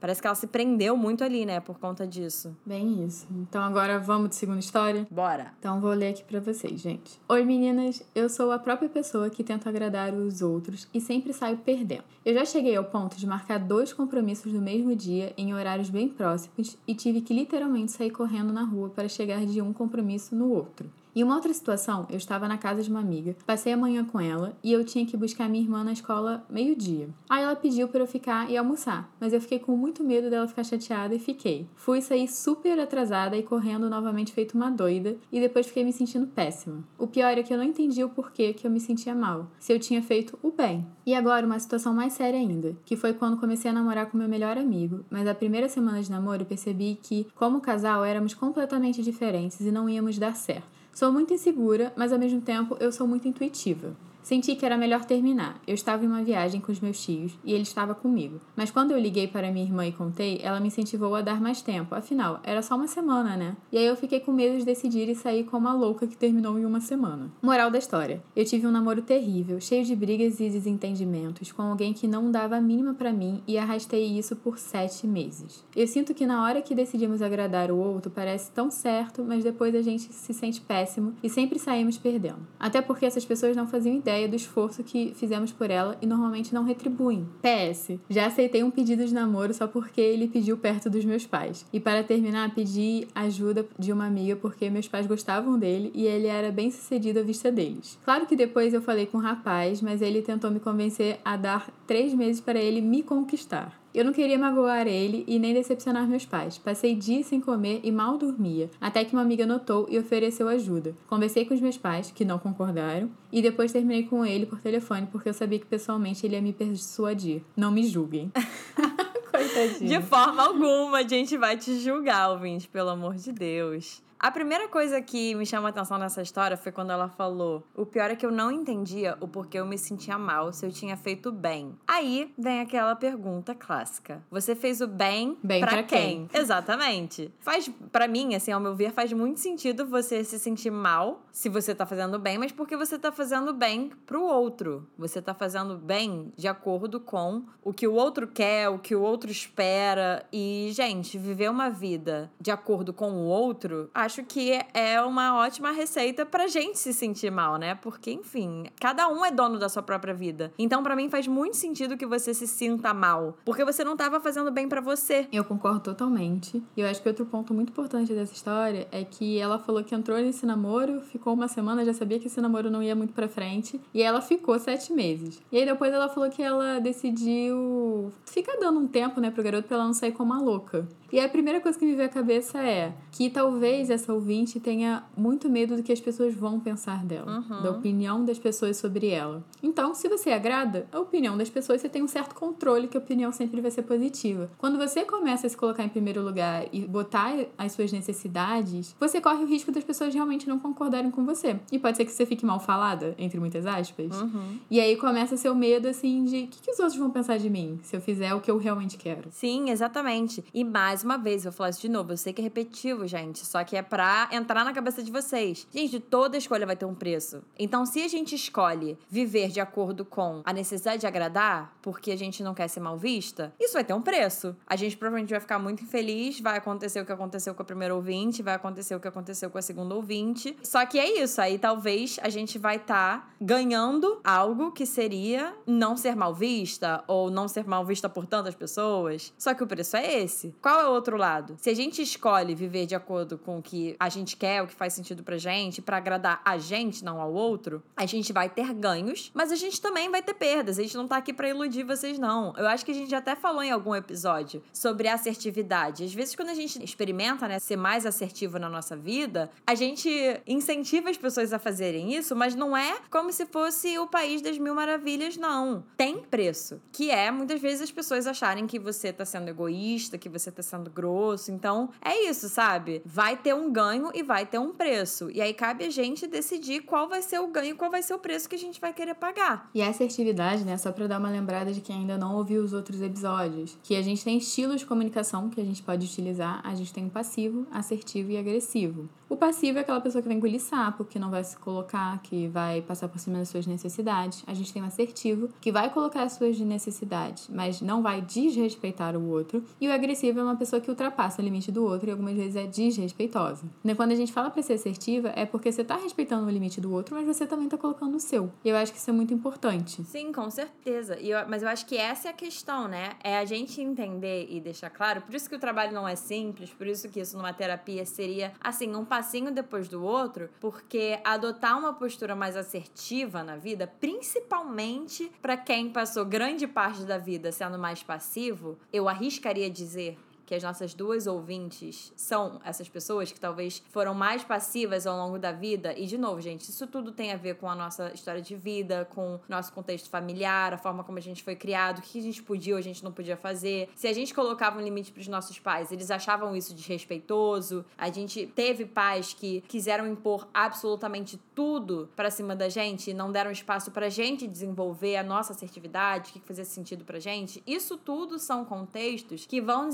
Parece 0.00 0.20
que 0.20 0.26
ela 0.26 0.34
se 0.34 0.46
prendeu 0.46 0.96
muito 0.96 1.22
ali, 1.22 1.44
né, 1.44 1.60
por 1.60 1.78
conta 1.78 2.06
disso. 2.06 2.56
Bem 2.64 3.04
isso. 3.04 3.26
Então 3.30 3.62
agora 3.62 3.98
vamos 3.98 4.30
de 4.30 4.36
segunda 4.36 4.60
história? 4.60 5.06
Bora! 5.10 5.52
Então 5.58 5.78
vou 5.78 5.92
ler 5.92 6.08
aqui 6.08 6.24
pra 6.24 6.40
vocês, 6.40 6.80
gente. 6.80 7.20
Oi 7.28 7.44
meninas, 7.44 8.02
eu 8.14 8.28
sou 8.30 8.50
a 8.50 8.58
própria 8.58 8.88
pessoa 8.88 9.28
que 9.28 9.44
tenta 9.44 9.68
agradar 9.68 10.14
os 10.14 10.40
outros 10.40 10.88
e 10.94 11.00
sempre 11.00 11.34
saio 11.34 11.58
perdendo. 11.58 12.04
Eu 12.24 12.34
já 12.34 12.46
cheguei 12.46 12.74
ao 12.74 12.84
ponto 12.84 13.18
de 13.18 13.26
marcar 13.26 13.58
dois 13.58 13.92
compromissos 13.92 14.52
no 14.52 14.60
mesmo 14.60 14.96
dia 14.96 15.34
em 15.36 15.52
horários 15.52 15.90
bem 15.90 16.08
próximos 16.08 16.78
e 16.86 16.94
tive 16.94 17.20
que 17.20 17.34
literalmente 17.34 17.92
sair 17.92 18.10
correndo 18.10 18.52
na 18.52 18.64
rua 18.64 18.88
para 18.88 19.08
chegar 19.08 19.44
de 19.44 19.60
um 19.60 19.72
compromisso 19.72 20.34
no 20.34 20.50
outro. 20.50 20.90
Em 21.14 21.24
uma 21.24 21.34
outra 21.34 21.52
situação, 21.52 22.06
eu 22.08 22.16
estava 22.16 22.46
na 22.46 22.56
casa 22.56 22.82
de 22.82 22.90
uma 22.90 23.00
amiga, 23.00 23.36
passei 23.44 23.72
a 23.72 23.76
manhã 23.76 24.04
com 24.04 24.20
ela 24.20 24.56
e 24.62 24.72
eu 24.72 24.84
tinha 24.84 25.04
que 25.04 25.16
buscar 25.16 25.48
minha 25.48 25.64
irmã 25.64 25.82
na 25.82 25.92
escola 25.92 26.44
meio-dia. 26.48 27.08
Aí 27.28 27.42
ela 27.42 27.56
pediu 27.56 27.88
para 27.88 28.00
eu 28.00 28.06
ficar 28.06 28.48
e 28.48 28.56
almoçar, 28.56 29.10
mas 29.18 29.32
eu 29.32 29.40
fiquei 29.40 29.58
com 29.58 29.76
muito 29.76 30.04
medo 30.04 30.30
dela 30.30 30.46
ficar 30.46 30.62
chateada 30.62 31.12
e 31.12 31.18
fiquei. 31.18 31.66
Fui 31.74 32.00
sair 32.00 32.28
super 32.28 32.78
atrasada 32.78 33.36
e 33.36 33.42
correndo 33.42 33.90
novamente 33.90 34.32
feito 34.32 34.54
uma 34.54 34.70
doida 34.70 35.16
e 35.32 35.40
depois 35.40 35.66
fiquei 35.66 35.82
me 35.82 35.92
sentindo 35.92 36.28
péssima. 36.28 36.84
O 36.96 37.08
pior 37.08 37.36
é 37.36 37.42
que 37.42 37.52
eu 37.52 37.58
não 37.58 37.64
entendi 37.64 38.04
o 38.04 38.08
porquê 38.08 38.52
que 38.52 38.64
eu 38.64 38.70
me 38.70 38.78
sentia 38.78 39.14
mal, 39.14 39.48
se 39.58 39.72
eu 39.72 39.80
tinha 39.80 40.00
feito 40.00 40.38
o 40.40 40.52
bem. 40.52 40.86
E 41.04 41.12
agora 41.12 41.44
uma 41.44 41.58
situação 41.58 41.92
mais 41.92 42.12
séria 42.12 42.38
ainda, 42.38 42.76
que 42.84 42.94
foi 42.94 43.12
quando 43.14 43.40
comecei 43.40 43.68
a 43.68 43.74
namorar 43.74 44.06
com 44.06 44.16
meu 44.16 44.28
melhor 44.28 44.56
amigo, 44.56 45.04
mas 45.10 45.26
a 45.26 45.34
primeira 45.34 45.68
semana 45.68 46.00
de 46.00 46.10
namoro 46.10 46.44
percebi 46.44 46.96
que, 47.02 47.26
como 47.34 47.60
casal, 47.60 48.04
éramos 48.04 48.32
completamente 48.32 49.02
diferentes 49.02 49.60
e 49.60 49.72
não 49.72 49.88
íamos 49.88 50.16
dar 50.16 50.36
certo. 50.36 50.79
Sou 50.92 51.12
muito 51.12 51.32
insegura, 51.32 51.92
mas 51.96 52.12
ao 52.12 52.18
mesmo 52.18 52.40
tempo 52.40 52.76
eu 52.80 52.92
sou 52.92 53.06
muito 53.06 53.26
intuitiva. 53.26 53.94
Senti 54.22 54.54
que 54.54 54.66
era 54.66 54.76
melhor 54.76 55.04
terminar. 55.04 55.60
Eu 55.66 55.74
estava 55.74 56.04
em 56.04 56.08
uma 56.08 56.22
viagem 56.22 56.60
com 56.60 56.70
os 56.70 56.80
meus 56.80 57.02
tios 57.02 57.38
e 57.44 57.52
ele 57.52 57.62
estava 57.62 57.94
comigo. 57.94 58.40
Mas 58.54 58.70
quando 58.70 58.90
eu 58.90 58.98
liguei 58.98 59.26
para 59.26 59.50
minha 59.50 59.64
irmã 59.64 59.86
e 59.86 59.92
contei, 59.92 60.40
ela 60.42 60.60
me 60.60 60.68
incentivou 60.68 61.14
a 61.14 61.22
dar 61.22 61.40
mais 61.40 61.62
tempo. 61.62 61.94
Afinal, 61.94 62.40
era 62.42 62.62
só 62.62 62.76
uma 62.76 62.86
semana, 62.86 63.36
né? 63.36 63.56
E 63.72 63.78
aí 63.78 63.86
eu 63.86 63.96
fiquei 63.96 64.20
com 64.20 64.32
medo 64.32 64.58
de 64.58 64.64
decidir 64.64 65.08
e 65.08 65.14
sair 65.14 65.44
como 65.44 65.68
a 65.68 65.72
louca 65.72 66.06
que 66.06 66.16
terminou 66.16 66.58
em 66.58 66.64
uma 66.64 66.80
semana. 66.80 67.30
Moral 67.42 67.70
da 67.70 67.78
história: 67.78 68.22
eu 68.36 68.44
tive 68.44 68.66
um 68.66 68.70
namoro 68.70 69.02
terrível, 69.02 69.60
cheio 69.60 69.84
de 69.84 69.96
brigas 69.96 70.38
e 70.38 70.50
desentendimentos, 70.50 71.50
com 71.50 71.62
alguém 71.62 71.92
que 71.92 72.06
não 72.06 72.30
dava 72.30 72.56
a 72.56 72.60
mínima 72.60 72.94
para 72.94 73.12
mim 73.12 73.42
e 73.46 73.56
arrastei 73.56 74.06
isso 74.06 74.36
por 74.36 74.58
sete 74.58 75.06
meses. 75.06 75.64
Eu 75.74 75.86
sinto 75.86 76.14
que 76.14 76.26
na 76.26 76.44
hora 76.44 76.62
que 76.62 76.74
decidimos 76.74 77.22
agradar 77.22 77.70
o 77.70 77.78
outro 77.78 78.10
parece 78.10 78.50
tão 78.50 78.70
certo, 78.70 79.24
mas 79.24 79.42
depois 79.42 79.74
a 79.74 79.82
gente 79.82 80.12
se 80.12 80.34
sente 80.34 80.60
péssimo 80.60 81.14
e 81.22 81.28
sempre 81.28 81.58
saímos 81.58 81.96
perdendo. 81.96 82.46
Até 82.58 82.82
porque 82.82 83.06
essas 83.06 83.24
pessoas 83.24 83.56
não 83.56 83.66
faziam 83.66 83.96
ideia 83.96 84.09
do 84.28 84.36
esforço 84.36 84.82
que 84.82 85.12
fizemos 85.14 85.52
por 85.52 85.70
ela 85.70 85.96
e 86.00 86.06
normalmente 86.06 86.54
não 86.54 86.64
retribuem. 86.64 87.26
PS, 87.40 87.98
já 88.08 88.26
aceitei 88.26 88.62
um 88.62 88.70
pedido 88.70 89.04
de 89.04 89.14
namoro 89.14 89.54
só 89.54 89.66
porque 89.66 90.00
ele 90.00 90.28
pediu 90.28 90.56
perto 90.56 90.90
dos 90.90 91.04
meus 91.04 91.26
pais. 91.26 91.64
E 91.72 91.80
para 91.80 92.02
terminar, 92.02 92.54
pedi 92.54 93.06
ajuda 93.14 93.66
de 93.78 93.92
uma 93.92 94.06
amiga 94.06 94.36
porque 94.36 94.68
meus 94.68 94.88
pais 94.88 95.06
gostavam 95.06 95.58
dele 95.58 95.90
e 95.94 96.06
ele 96.06 96.26
era 96.26 96.50
bem 96.50 96.70
sucedido 96.70 97.20
à 97.20 97.22
vista 97.22 97.50
deles. 97.50 97.98
Claro 98.04 98.26
que 98.26 98.36
depois 98.36 98.74
eu 98.74 98.82
falei 98.82 99.06
com 99.06 99.18
o 99.18 99.20
rapaz, 99.20 99.80
mas 99.80 100.02
ele 100.02 100.22
tentou 100.22 100.50
me 100.50 100.60
convencer 100.60 101.20
a 101.24 101.36
dar 101.36 101.70
três 101.86 102.14
meses 102.14 102.40
para 102.40 102.58
ele 102.58 102.80
me 102.80 103.02
conquistar. 103.02 103.79
Eu 103.94 104.04
não 104.04 104.12
queria 104.12 104.38
magoar 104.38 104.86
ele 104.86 105.24
e 105.26 105.38
nem 105.38 105.52
decepcionar 105.52 106.06
meus 106.06 106.24
pais. 106.24 106.58
Passei 106.58 106.94
dias 106.94 107.26
sem 107.26 107.40
comer 107.40 107.80
e 107.82 107.90
mal 107.90 108.16
dormia, 108.16 108.70
até 108.80 109.04
que 109.04 109.12
uma 109.12 109.22
amiga 109.22 109.44
notou 109.44 109.86
e 109.90 109.98
ofereceu 109.98 110.48
ajuda. 110.48 110.94
Conversei 111.08 111.44
com 111.44 111.54
os 111.54 111.60
meus 111.60 111.76
pais, 111.76 112.10
que 112.10 112.24
não 112.24 112.38
concordaram, 112.38 113.10
e 113.32 113.42
depois 113.42 113.72
terminei 113.72 114.04
com 114.04 114.24
ele 114.24 114.46
por 114.46 114.60
telefone 114.60 115.08
porque 115.10 115.28
eu 115.28 115.34
sabia 115.34 115.58
que 115.58 115.66
pessoalmente 115.66 116.24
ele 116.24 116.36
ia 116.36 116.42
me 116.42 116.52
persuadir. 116.52 117.42
Não 117.56 117.70
me 117.70 117.84
julguem. 117.84 118.30
Coitadinho. 119.30 119.88
De 119.88 120.06
forma 120.06 120.42
alguma 120.42 120.98
a 120.98 121.02
gente 121.02 121.36
vai 121.36 121.56
te 121.56 121.78
julgar, 121.80 122.30
ouvinte, 122.30 122.68
pelo 122.68 122.90
amor 122.90 123.14
de 123.14 123.32
Deus. 123.32 124.02
A 124.20 124.30
primeira 124.30 124.68
coisa 124.68 125.00
que 125.00 125.34
me 125.34 125.46
chama 125.46 125.68
a 125.68 125.70
atenção 125.70 125.96
nessa 125.96 126.20
história 126.20 126.54
foi 126.54 126.70
quando 126.70 126.90
ela 126.92 127.08
falou: 127.08 127.66
o 127.74 127.86
pior 127.86 128.10
é 128.10 128.14
que 128.14 128.26
eu 128.26 128.30
não 128.30 128.52
entendia 128.52 129.16
o 129.18 129.26
porquê 129.26 129.58
eu 129.58 129.64
me 129.64 129.78
sentia 129.78 130.18
mal 130.18 130.52
se 130.52 130.66
eu 130.66 130.70
tinha 130.70 130.94
feito 130.94 131.32
bem. 131.32 131.74
Aí 131.88 132.30
vem 132.36 132.60
aquela 132.60 132.94
pergunta 132.94 133.54
clássica: 133.54 134.22
você 134.30 134.54
fez 134.54 134.82
o 134.82 134.86
bem, 134.86 135.38
Bem 135.42 135.62
pra 135.62 135.70
pra 135.70 135.82
quem? 135.84 136.28
Exatamente. 136.34 137.32
Faz, 137.40 137.70
para 137.90 138.06
mim, 138.06 138.34
assim, 138.34 138.52
ao 138.52 138.60
meu 138.60 138.74
ver, 138.74 138.92
faz 138.92 139.10
muito 139.10 139.40
sentido 139.40 139.86
você 139.86 140.22
se 140.22 140.38
sentir 140.38 140.70
mal 140.70 141.24
se 141.32 141.48
você 141.48 141.74
tá 141.74 141.86
fazendo 141.86 142.18
bem, 142.18 142.36
mas 142.36 142.52
porque 142.52 142.76
você 142.76 142.98
tá 142.98 143.10
fazendo 143.10 143.54
bem 143.54 143.90
pro 144.04 144.22
outro. 144.22 144.86
Você 144.98 145.22
tá 145.22 145.32
fazendo 145.32 145.78
bem 145.78 146.30
de 146.36 146.46
acordo 146.46 147.00
com 147.00 147.44
o 147.62 147.72
que 147.72 147.88
o 147.88 147.94
outro 147.94 148.28
quer, 148.28 148.68
o 148.68 148.78
que 148.78 148.94
o 148.94 149.00
outro 149.00 149.30
espera. 149.30 150.26
E, 150.30 150.70
gente, 150.74 151.16
viver 151.16 151.50
uma 151.50 151.70
vida 151.70 152.30
de 152.38 152.50
acordo 152.50 152.92
com 152.92 153.12
o 153.12 153.24
outro, 153.24 153.88
acho 153.94 154.09
que 154.18 154.58
é 154.74 155.00
uma 155.02 155.36
ótima 155.36 155.70
receita 155.70 156.26
pra 156.26 156.46
gente 156.46 156.78
se 156.78 156.92
sentir 156.92 157.30
mal, 157.30 157.56
né? 157.56 157.74
Porque, 157.74 158.10
enfim, 158.10 158.64
cada 158.80 159.08
um 159.08 159.24
é 159.24 159.30
dono 159.30 159.58
da 159.58 159.68
sua 159.68 159.82
própria 159.82 160.12
vida. 160.12 160.52
Então, 160.58 160.82
pra 160.82 160.96
mim, 160.96 161.08
faz 161.08 161.26
muito 161.26 161.56
sentido 161.56 161.96
que 161.96 162.06
você 162.06 162.34
se 162.34 162.46
sinta 162.46 162.92
mal, 162.92 163.36
porque 163.44 163.64
você 163.64 163.84
não 163.84 163.96
tava 163.96 164.20
fazendo 164.20 164.50
bem 164.50 164.68
pra 164.68 164.80
você. 164.80 165.28
Eu 165.32 165.44
concordo 165.44 165.80
totalmente. 165.80 166.62
E 166.76 166.80
eu 166.80 166.88
acho 166.88 167.00
que 167.00 167.08
outro 167.08 167.24
ponto 167.26 167.54
muito 167.54 167.70
importante 167.70 168.12
dessa 168.12 168.32
história 168.32 168.88
é 168.90 169.04
que 169.04 169.38
ela 169.38 169.58
falou 169.58 169.84
que 169.84 169.94
entrou 169.94 170.18
nesse 170.18 170.44
namoro, 170.44 171.00
ficou 171.00 171.32
uma 171.32 171.48
semana, 171.48 171.84
já 171.84 171.94
sabia 171.94 172.18
que 172.18 172.26
esse 172.26 172.40
namoro 172.40 172.70
não 172.70 172.82
ia 172.82 172.94
muito 172.94 173.12
pra 173.12 173.28
frente. 173.28 173.80
E 173.94 174.02
ela 174.02 174.20
ficou 174.20 174.58
sete 174.58 174.92
meses. 174.92 175.40
E 175.52 175.58
aí 175.58 175.64
depois 175.64 175.92
ela 175.92 176.08
falou 176.08 176.30
que 176.30 176.42
ela 176.42 176.78
decidiu 176.78 178.12
ficar 178.24 178.56
dando 178.58 178.80
um 178.80 178.86
tempo, 178.86 179.20
né, 179.20 179.30
pro 179.30 179.42
garoto 179.42 179.68
pra 179.68 179.76
ela 179.76 179.86
não 179.86 179.94
sair 179.94 180.12
como 180.12 180.32
uma 180.32 180.42
louca. 180.42 180.88
E 181.12 181.18
a 181.18 181.28
primeira 181.28 181.60
coisa 181.60 181.76
que 181.76 181.84
me 181.84 181.94
veio 181.94 182.08
à 182.08 182.12
cabeça 182.12 182.58
é 182.62 182.92
que 183.10 183.28
talvez 183.28 183.90
essa 184.00 184.12
ouvinte 184.12 184.58
tenha 184.58 185.04
muito 185.16 185.48
medo 185.48 185.76
do 185.76 185.82
que 185.82 185.92
as 185.92 186.00
pessoas 186.00 186.34
vão 186.34 186.58
pensar 186.58 187.04
dela, 187.04 187.44
Uhum. 187.48 187.62
da 187.62 187.70
opinião 187.70 188.24
das 188.24 188.38
pessoas 188.38 188.76
sobre 188.76 189.08
ela. 189.08 189.42
Então, 189.62 189.94
se 189.94 190.08
você 190.08 190.30
agrada 190.30 190.86
a 190.92 190.98
opinião 190.98 191.36
das 191.36 191.50
pessoas, 191.50 191.80
você 191.80 191.88
tem 191.88 192.02
um 192.02 192.08
certo 192.08 192.34
controle 192.34 192.88
que 192.88 192.96
a 192.96 193.00
opinião 193.00 193.30
sempre 193.32 193.60
vai 193.60 193.70
ser 193.70 193.82
positiva. 193.82 194.50
Quando 194.58 194.78
você 194.78 195.04
começa 195.04 195.46
a 195.46 195.50
se 195.50 195.56
colocar 195.56 195.84
em 195.84 195.88
primeiro 195.88 196.22
lugar 196.22 196.66
e 196.72 196.80
botar 196.86 197.34
as 197.58 197.72
suas 197.72 197.92
necessidades, 197.92 198.94
você 198.98 199.20
corre 199.20 199.44
o 199.44 199.46
risco 199.46 199.70
das 199.72 199.84
pessoas 199.84 200.14
realmente 200.14 200.48
não 200.48 200.58
concordarem 200.58 201.10
com 201.10 201.24
você. 201.24 201.58
E 201.70 201.78
pode 201.78 201.96
ser 201.96 202.04
que 202.04 202.12
você 202.12 202.24
fique 202.26 202.44
mal 202.44 202.60
falada, 202.60 203.14
entre 203.18 203.38
muitas 203.38 203.66
aspas. 203.66 204.20
Uhum. 204.20 204.58
E 204.70 204.80
aí 204.80 204.96
começa 204.96 205.36
seu 205.36 205.54
medo 205.54 205.88
assim 205.88 206.24
de 206.24 206.44
o 206.44 206.46
que, 206.48 206.60
que 206.62 206.70
os 206.70 206.78
outros 206.78 206.96
vão 206.98 207.10
pensar 207.10 207.38
de 207.38 207.50
mim 207.50 207.78
se 207.82 207.96
eu 207.96 208.00
fizer 208.00 208.34
o 208.34 208.40
que 208.40 208.50
eu 208.50 208.58
realmente 208.58 208.96
quero. 208.96 209.28
Sim, 209.30 209.70
exatamente. 209.70 210.44
E 210.54 210.64
mais 210.64 211.02
uma 211.04 211.16
vez, 211.16 211.44
vou 211.44 211.52
falar 211.52 211.70
isso 211.70 211.80
de 211.80 211.88
novo. 211.88 212.12
Eu 212.12 212.16
sei 212.16 212.32
que 212.32 212.40
é 212.40 212.44
repetitivo, 212.44 213.06
gente. 213.06 213.44
Só 213.44 213.62
que 213.64 213.76
é 213.76 213.82
pra 213.90 214.28
entrar 214.30 214.64
na 214.64 214.72
cabeça 214.72 215.02
de 215.02 215.10
vocês. 215.10 215.66
Gente, 215.74 215.98
toda 215.98 216.38
escolha 216.38 216.64
vai 216.64 216.76
ter 216.76 216.86
um 216.86 216.94
preço. 216.94 217.42
Então, 217.58 217.84
se 217.84 218.00
a 218.02 218.08
gente 218.08 218.36
escolhe 218.36 218.96
viver 219.10 219.48
de 219.48 219.60
acordo 219.60 220.04
com 220.04 220.40
a 220.44 220.52
necessidade 220.52 221.00
de 221.00 221.06
agradar, 221.06 221.76
porque 221.82 222.12
a 222.12 222.16
gente 222.16 222.42
não 222.42 222.54
quer 222.54 222.68
ser 222.68 222.78
mal 222.78 222.96
vista, 222.96 223.52
isso 223.58 223.74
vai 223.74 223.84
ter 223.84 223.92
um 223.92 224.00
preço. 224.00 224.56
A 224.64 224.76
gente 224.76 224.96
provavelmente 224.96 225.30
vai 225.30 225.40
ficar 225.40 225.58
muito 225.58 225.82
infeliz, 225.82 226.40
vai 226.40 226.56
acontecer 226.56 227.00
o 227.00 227.04
que 227.04 227.10
aconteceu 227.10 227.52
com 227.52 227.62
a 227.62 227.64
primeira 227.64 227.94
ouvinte, 227.94 228.42
vai 228.42 228.54
acontecer 228.54 228.94
o 228.94 229.00
que 229.00 229.08
aconteceu 229.08 229.50
com 229.50 229.58
a 229.58 229.62
segunda 229.62 229.94
ouvinte. 229.94 230.56
Só 230.62 230.86
que 230.86 230.98
é 230.98 231.20
isso. 231.22 231.40
Aí 231.40 231.58
talvez 231.58 232.18
a 232.22 232.28
gente 232.28 232.58
vai 232.58 232.76
estar 232.76 233.34
ganhando 233.40 234.20
algo 234.22 234.70
que 234.70 234.86
seria 234.86 235.52
não 235.66 235.96
ser 235.96 236.14
mal 236.14 236.32
vista 236.32 237.02
ou 237.08 237.28
não 237.28 237.48
ser 237.48 237.66
mal 237.66 237.84
vista 237.84 238.08
por 238.08 238.24
tantas 238.24 238.54
pessoas. 238.54 239.32
Só 239.36 239.52
que 239.52 239.64
o 239.64 239.66
preço 239.66 239.96
é 239.96 240.22
esse. 240.22 240.54
Qual 240.62 240.80
é 240.80 240.86
o 240.86 240.92
outro 240.92 241.16
lado? 241.16 241.56
Se 241.58 241.70
a 241.70 241.74
gente 241.74 242.00
escolhe 242.00 242.54
viver 242.54 242.86
de 242.86 242.94
acordo 242.94 243.36
com 243.36 243.58
o 243.58 243.62
que 243.62 243.79
a 243.98 244.08
gente 244.08 244.36
quer, 244.36 244.62
o 244.62 244.66
que 244.66 244.74
faz 244.74 244.92
sentido 244.92 245.22
pra 245.22 245.38
gente, 245.38 245.82
pra 245.82 245.96
agradar 245.96 246.40
a 246.44 246.58
gente, 246.58 247.04
não 247.04 247.20
ao 247.20 247.32
outro, 247.32 247.82
a 247.96 248.06
gente 248.06 248.32
vai 248.32 248.48
ter 248.48 248.72
ganhos, 248.74 249.30
mas 249.34 249.52
a 249.52 249.56
gente 249.56 249.80
também 249.80 250.10
vai 250.10 250.22
ter 250.22 250.34
perdas. 250.34 250.78
A 250.78 250.82
gente 250.82 250.96
não 250.96 251.06
tá 251.06 251.16
aqui 251.16 251.32
pra 251.32 251.48
iludir 251.48 251.84
vocês, 251.84 252.18
não. 252.18 252.54
Eu 252.56 252.66
acho 252.66 252.84
que 252.84 252.90
a 252.90 252.94
gente 252.94 253.14
até 253.14 253.34
falou 253.34 253.62
em 253.62 253.70
algum 253.70 253.94
episódio 253.94 254.62
sobre 254.72 255.08
assertividade. 255.08 256.04
Às 256.04 256.14
vezes, 256.14 256.34
quando 256.34 256.50
a 256.50 256.54
gente 256.54 256.82
experimenta, 256.82 257.46
né, 257.48 257.58
ser 257.58 257.76
mais 257.76 258.06
assertivo 258.06 258.58
na 258.58 258.68
nossa 258.68 258.96
vida, 258.96 259.50
a 259.66 259.74
gente 259.74 260.08
incentiva 260.46 261.10
as 261.10 261.16
pessoas 261.16 261.52
a 261.52 261.58
fazerem 261.58 262.14
isso, 262.14 262.34
mas 262.34 262.54
não 262.54 262.76
é 262.76 262.98
como 263.10 263.32
se 263.32 263.46
fosse 263.46 263.98
o 263.98 264.06
país 264.06 264.42
das 264.42 264.58
mil 264.58 264.74
maravilhas, 264.74 265.36
não. 265.36 265.84
Tem 265.96 266.18
preço, 266.18 266.80
que 266.92 267.10
é 267.10 267.30
muitas 267.30 267.60
vezes 267.60 267.82
as 267.82 267.90
pessoas 267.90 268.26
acharem 268.26 268.66
que 268.66 268.78
você 268.78 269.12
tá 269.12 269.24
sendo 269.24 269.48
egoísta, 269.48 270.18
que 270.18 270.28
você 270.28 270.50
tá 270.50 270.62
sendo 270.62 270.90
grosso. 270.90 271.50
Então, 271.50 271.90
é 272.02 272.28
isso, 272.28 272.48
sabe? 272.48 273.02
Vai 273.04 273.36
ter 273.36 273.54
um 273.54 273.69
ganho 273.70 274.10
e 274.14 274.22
vai 274.22 274.46
ter 274.46 274.58
um 274.58 274.72
preço. 274.72 275.30
E 275.30 275.40
aí 275.40 275.54
cabe 275.54 275.84
a 275.84 275.90
gente 275.90 276.26
decidir 276.26 276.82
qual 276.82 277.08
vai 277.08 277.22
ser 277.22 277.38
o 277.38 277.48
ganho 277.48 277.72
e 277.72 277.74
qual 277.74 277.90
vai 277.90 278.02
ser 278.02 278.14
o 278.14 278.18
preço 278.18 278.48
que 278.48 278.54
a 278.54 278.58
gente 278.58 278.80
vai 278.80 278.92
querer 278.92 279.14
pagar. 279.14 279.70
E 279.74 279.82
a 279.82 279.88
assertividade, 279.88 280.64
né, 280.64 280.76
só 280.76 280.92
pra 280.92 281.06
dar 281.06 281.18
uma 281.18 281.30
lembrada 281.30 281.72
de 281.72 281.80
quem 281.80 281.96
ainda 281.96 282.18
não 282.18 282.36
ouviu 282.36 282.62
os 282.62 282.72
outros 282.72 283.00
episódios, 283.00 283.76
que 283.82 283.96
a 283.96 284.02
gente 284.02 284.24
tem 284.24 284.38
estilos 284.38 284.80
de 284.80 284.86
comunicação 284.86 285.50
que 285.50 285.60
a 285.60 285.64
gente 285.64 285.82
pode 285.82 286.06
utilizar, 286.06 286.60
a 286.64 286.74
gente 286.74 286.92
tem 286.92 287.06
o 287.06 287.10
passivo, 287.10 287.66
assertivo 287.70 288.30
e 288.30 288.38
agressivo. 288.38 289.08
O 289.30 289.36
passivo 289.36 289.78
é 289.78 289.82
aquela 289.82 290.00
pessoa 290.00 290.20
que 290.20 290.26
vai 290.26 290.36
engolir 290.36 290.60
sapo, 290.60 291.04
que 291.04 291.16
não 291.16 291.30
vai 291.30 291.44
se 291.44 291.56
colocar, 291.56 292.20
que 292.20 292.48
vai 292.48 292.82
passar 292.82 293.08
por 293.08 293.20
cima 293.20 293.38
das 293.38 293.48
suas 293.48 293.64
necessidades. 293.64 294.42
A 294.44 294.52
gente 294.52 294.72
tem 294.72 294.82
o 294.82 294.86
assertivo, 294.86 295.48
que 295.60 295.70
vai 295.70 295.88
colocar 295.88 296.24
as 296.24 296.32
suas 296.32 296.58
necessidades, 296.58 297.48
mas 297.48 297.80
não 297.80 298.02
vai 298.02 298.20
desrespeitar 298.20 299.16
o 299.16 299.28
outro. 299.28 299.64
E 299.80 299.86
o 299.86 299.92
agressivo 299.92 300.40
é 300.40 300.42
uma 300.42 300.56
pessoa 300.56 300.80
que 300.82 300.90
ultrapassa 300.90 301.40
o 301.40 301.44
limite 301.44 301.70
do 301.70 301.84
outro 301.84 302.08
e 302.08 302.10
algumas 302.10 302.34
vezes 302.34 302.56
é 302.56 302.66
desrespeitosa. 302.66 303.62
Né, 303.84 303.94
Quando 303.94 304.10
a 304.10 304.16
gente 304.16 304.32
fala 304.32 304.50
pra 304.50 304.62
ser 304.62 304.72
assertiva, 304.72 305.28
é 305.36 305.46
porque 305.46 305.70
você 305.70 305.84
tá 305.84 305.94
respeitando 305.96 306.46
o 306.46 306.50
limite 306.50 306.80
do 306.80 306.92
outro, 306.92 307.14
mas 307.14 307.24
você 307.24 307.46
também 307.46 307.68
tá 307.68 307.78
colocando 307.78 308.16
o 308.16 308.20
seu. 308.20 308.50
E 308.64 308.68
eu 308.68 308.76
acho 308.76 308.90
que 308.90 308.98
isso 308.98 309.10
é 309.10 309.12
muito 309.12 309.32
importante. 309.32 310.02
Sim, 310.06 310.32
com 310.32 310.50
certeza. 310.50 311.16
E 311.20 311.30
eu- 311.30 311.48
mas 311.48 311.62
eu 311.62 311.68
acho 311.68 311.86
que 311.86 311.96
essa 311.96 312.26
é 312.26 312.30
a 312.32 312.34
questão, 312.34 312.88
né? 312.88 313.12
É 313.22 313.38
a 313.38 313.44
gente 313.44 313.80
entender 313.80 314.48
e 314.50 314.60
deixar 314.60 314.90
claro. 314.90 315.20
Por 315.22 315.32
isso 315.36 315.48
que 315.48 315.54
o 315.54 315.58
trabalho 315.60 315.92
não 315.92 316.08
é 316.08 316.16
simples, 316.16 316.70
por 316.70 316.88
isso 316.88 317.08
que 317.08 317.20
isso 317.20 317.36
numa 317.36 317.52
terapia 317.52 318.04
seria, 318.04 318.52
assim, 318.60 318.92
um 318.92 319.04
passinho 319.20 319.52
depois 319.52 319.86
do 319.86 320.02
outro, 320.02 320.48
porque 320.58 321.20
adotar 321.22 321.78
uma 321.78 321.92
postura 321.92 322.34
mais 322.34 322.56
assertiva 322.56 323.44
na 323.44 323.54
vida, 323.54 323.86
principalmente 323.86 325.30
pra 325.42 325.58
quem 325.58 325.90
passou 325.90 326.24
grande 326.24 326.66
parte 326.66 327.02
da 327.02 327.18
vida 327.18 327.52
sendo 327.52 327.78
mais 327.78 328.02
passivo, 328.02 328.78
eu 328.90 329.10
arriscaria 329.10 329.68
dizer 329.68 330.16
que 330.50 330.54
as 330.56 330.64
nossas 330.64 330.94
duas 330.94 331.28
ouvintes 331.28 332.12
são 332.16 332.60
essas 332.64 332.88
pessoas 332.88 333.30
que 333.30 333.38
talvez 333.38 333.80
foram 333.90 334.12
mais 334.12 334.42
passivas 334.42 335.06
ao 335.06 335.16
longo 335.16 335.38
da 335.38 335.52
vida. 335.52 335.96
E, 335.96 336.06
de 336.06 336.18
novo, 336.18 336.40
gente, 336.40 336.68
isso 336.68 336.88
tudo 336.88 337.12
tem 337.12 337.30
a 337.30 337.36
ver 337.36 337.54
com 337.54 337.70
a 337.70 337.74
nossa 337.76 338.10
história 338.12 338.42
de 338.42 338.56
vida, 338.56 339.08
com 339.14 339.38
nosso 339.48 339.72
contexto 339.72 340.10
familiar, 340.10 340.74
a 340.74 340.76
forma 340.76 341.04
como 341.04 341.18
a 341.18 341.20
gente 341.20 341.44
foi 341.44 341.54
criado, 341.54 341.98
o 341.98 342.02
que 342.02 342.18
a 342.18 342.22
gente 342.22 342.42
podia 342.42 342.74
ou 342.74 342.80
a 342.80 342.82
gente 342.82 343.04
não 343.04 343.12
podia 343.12 343.36
fazer. 343.36 343.90
Se 343.94 344.08
a 344.08 344.12
gente 344.12 344.34
colocava 344.34 344.80
um 344.80 344.82
limite 344.82 345.12
para 345.12 345.20
os 345.20 345.28
nossos 345.28 345.56
pais, 345.60 345.92
eles 345.92 346.10
achavam 346.10 346.56
isso 346.56 346.74
desrespeitoso. 346.74 347.84
A 347.96 348.10
gente 348.10 348.44
teve 348.48 348.84
pais 348.84 349.32
que 349.32 349.60
quiseram 349.68 350.04
impor 350.04 350.48
absolutamente 350.52 351.38
tudo 351.54 352.08
para 352.16 352.28
cima 352.28 352.56
da 352.56 352.68
gente 352.68 353.14
não 353.14 353.30
deram 353.30 353.52
espaço 353.52 353.92
pra 353.92 354.08
gente 354.08 354.48
desenvolver 354.48 355.14
a 355.14 355.22
nossa 355.22 355.52
assertividade, 355.52 356.30
o 356.30 356.32
que 356.32 356.40
fazia 356.40 356.64
sentido 356.64 357.04
pra 357.04 357.20
gente. 357.20 357.62
Isso 357.64 357.96
tudo 357.96 358.36
são 358.36 358.64
contextos 358.64 359.46
que 359.46 359.60
vão 359.60 359.88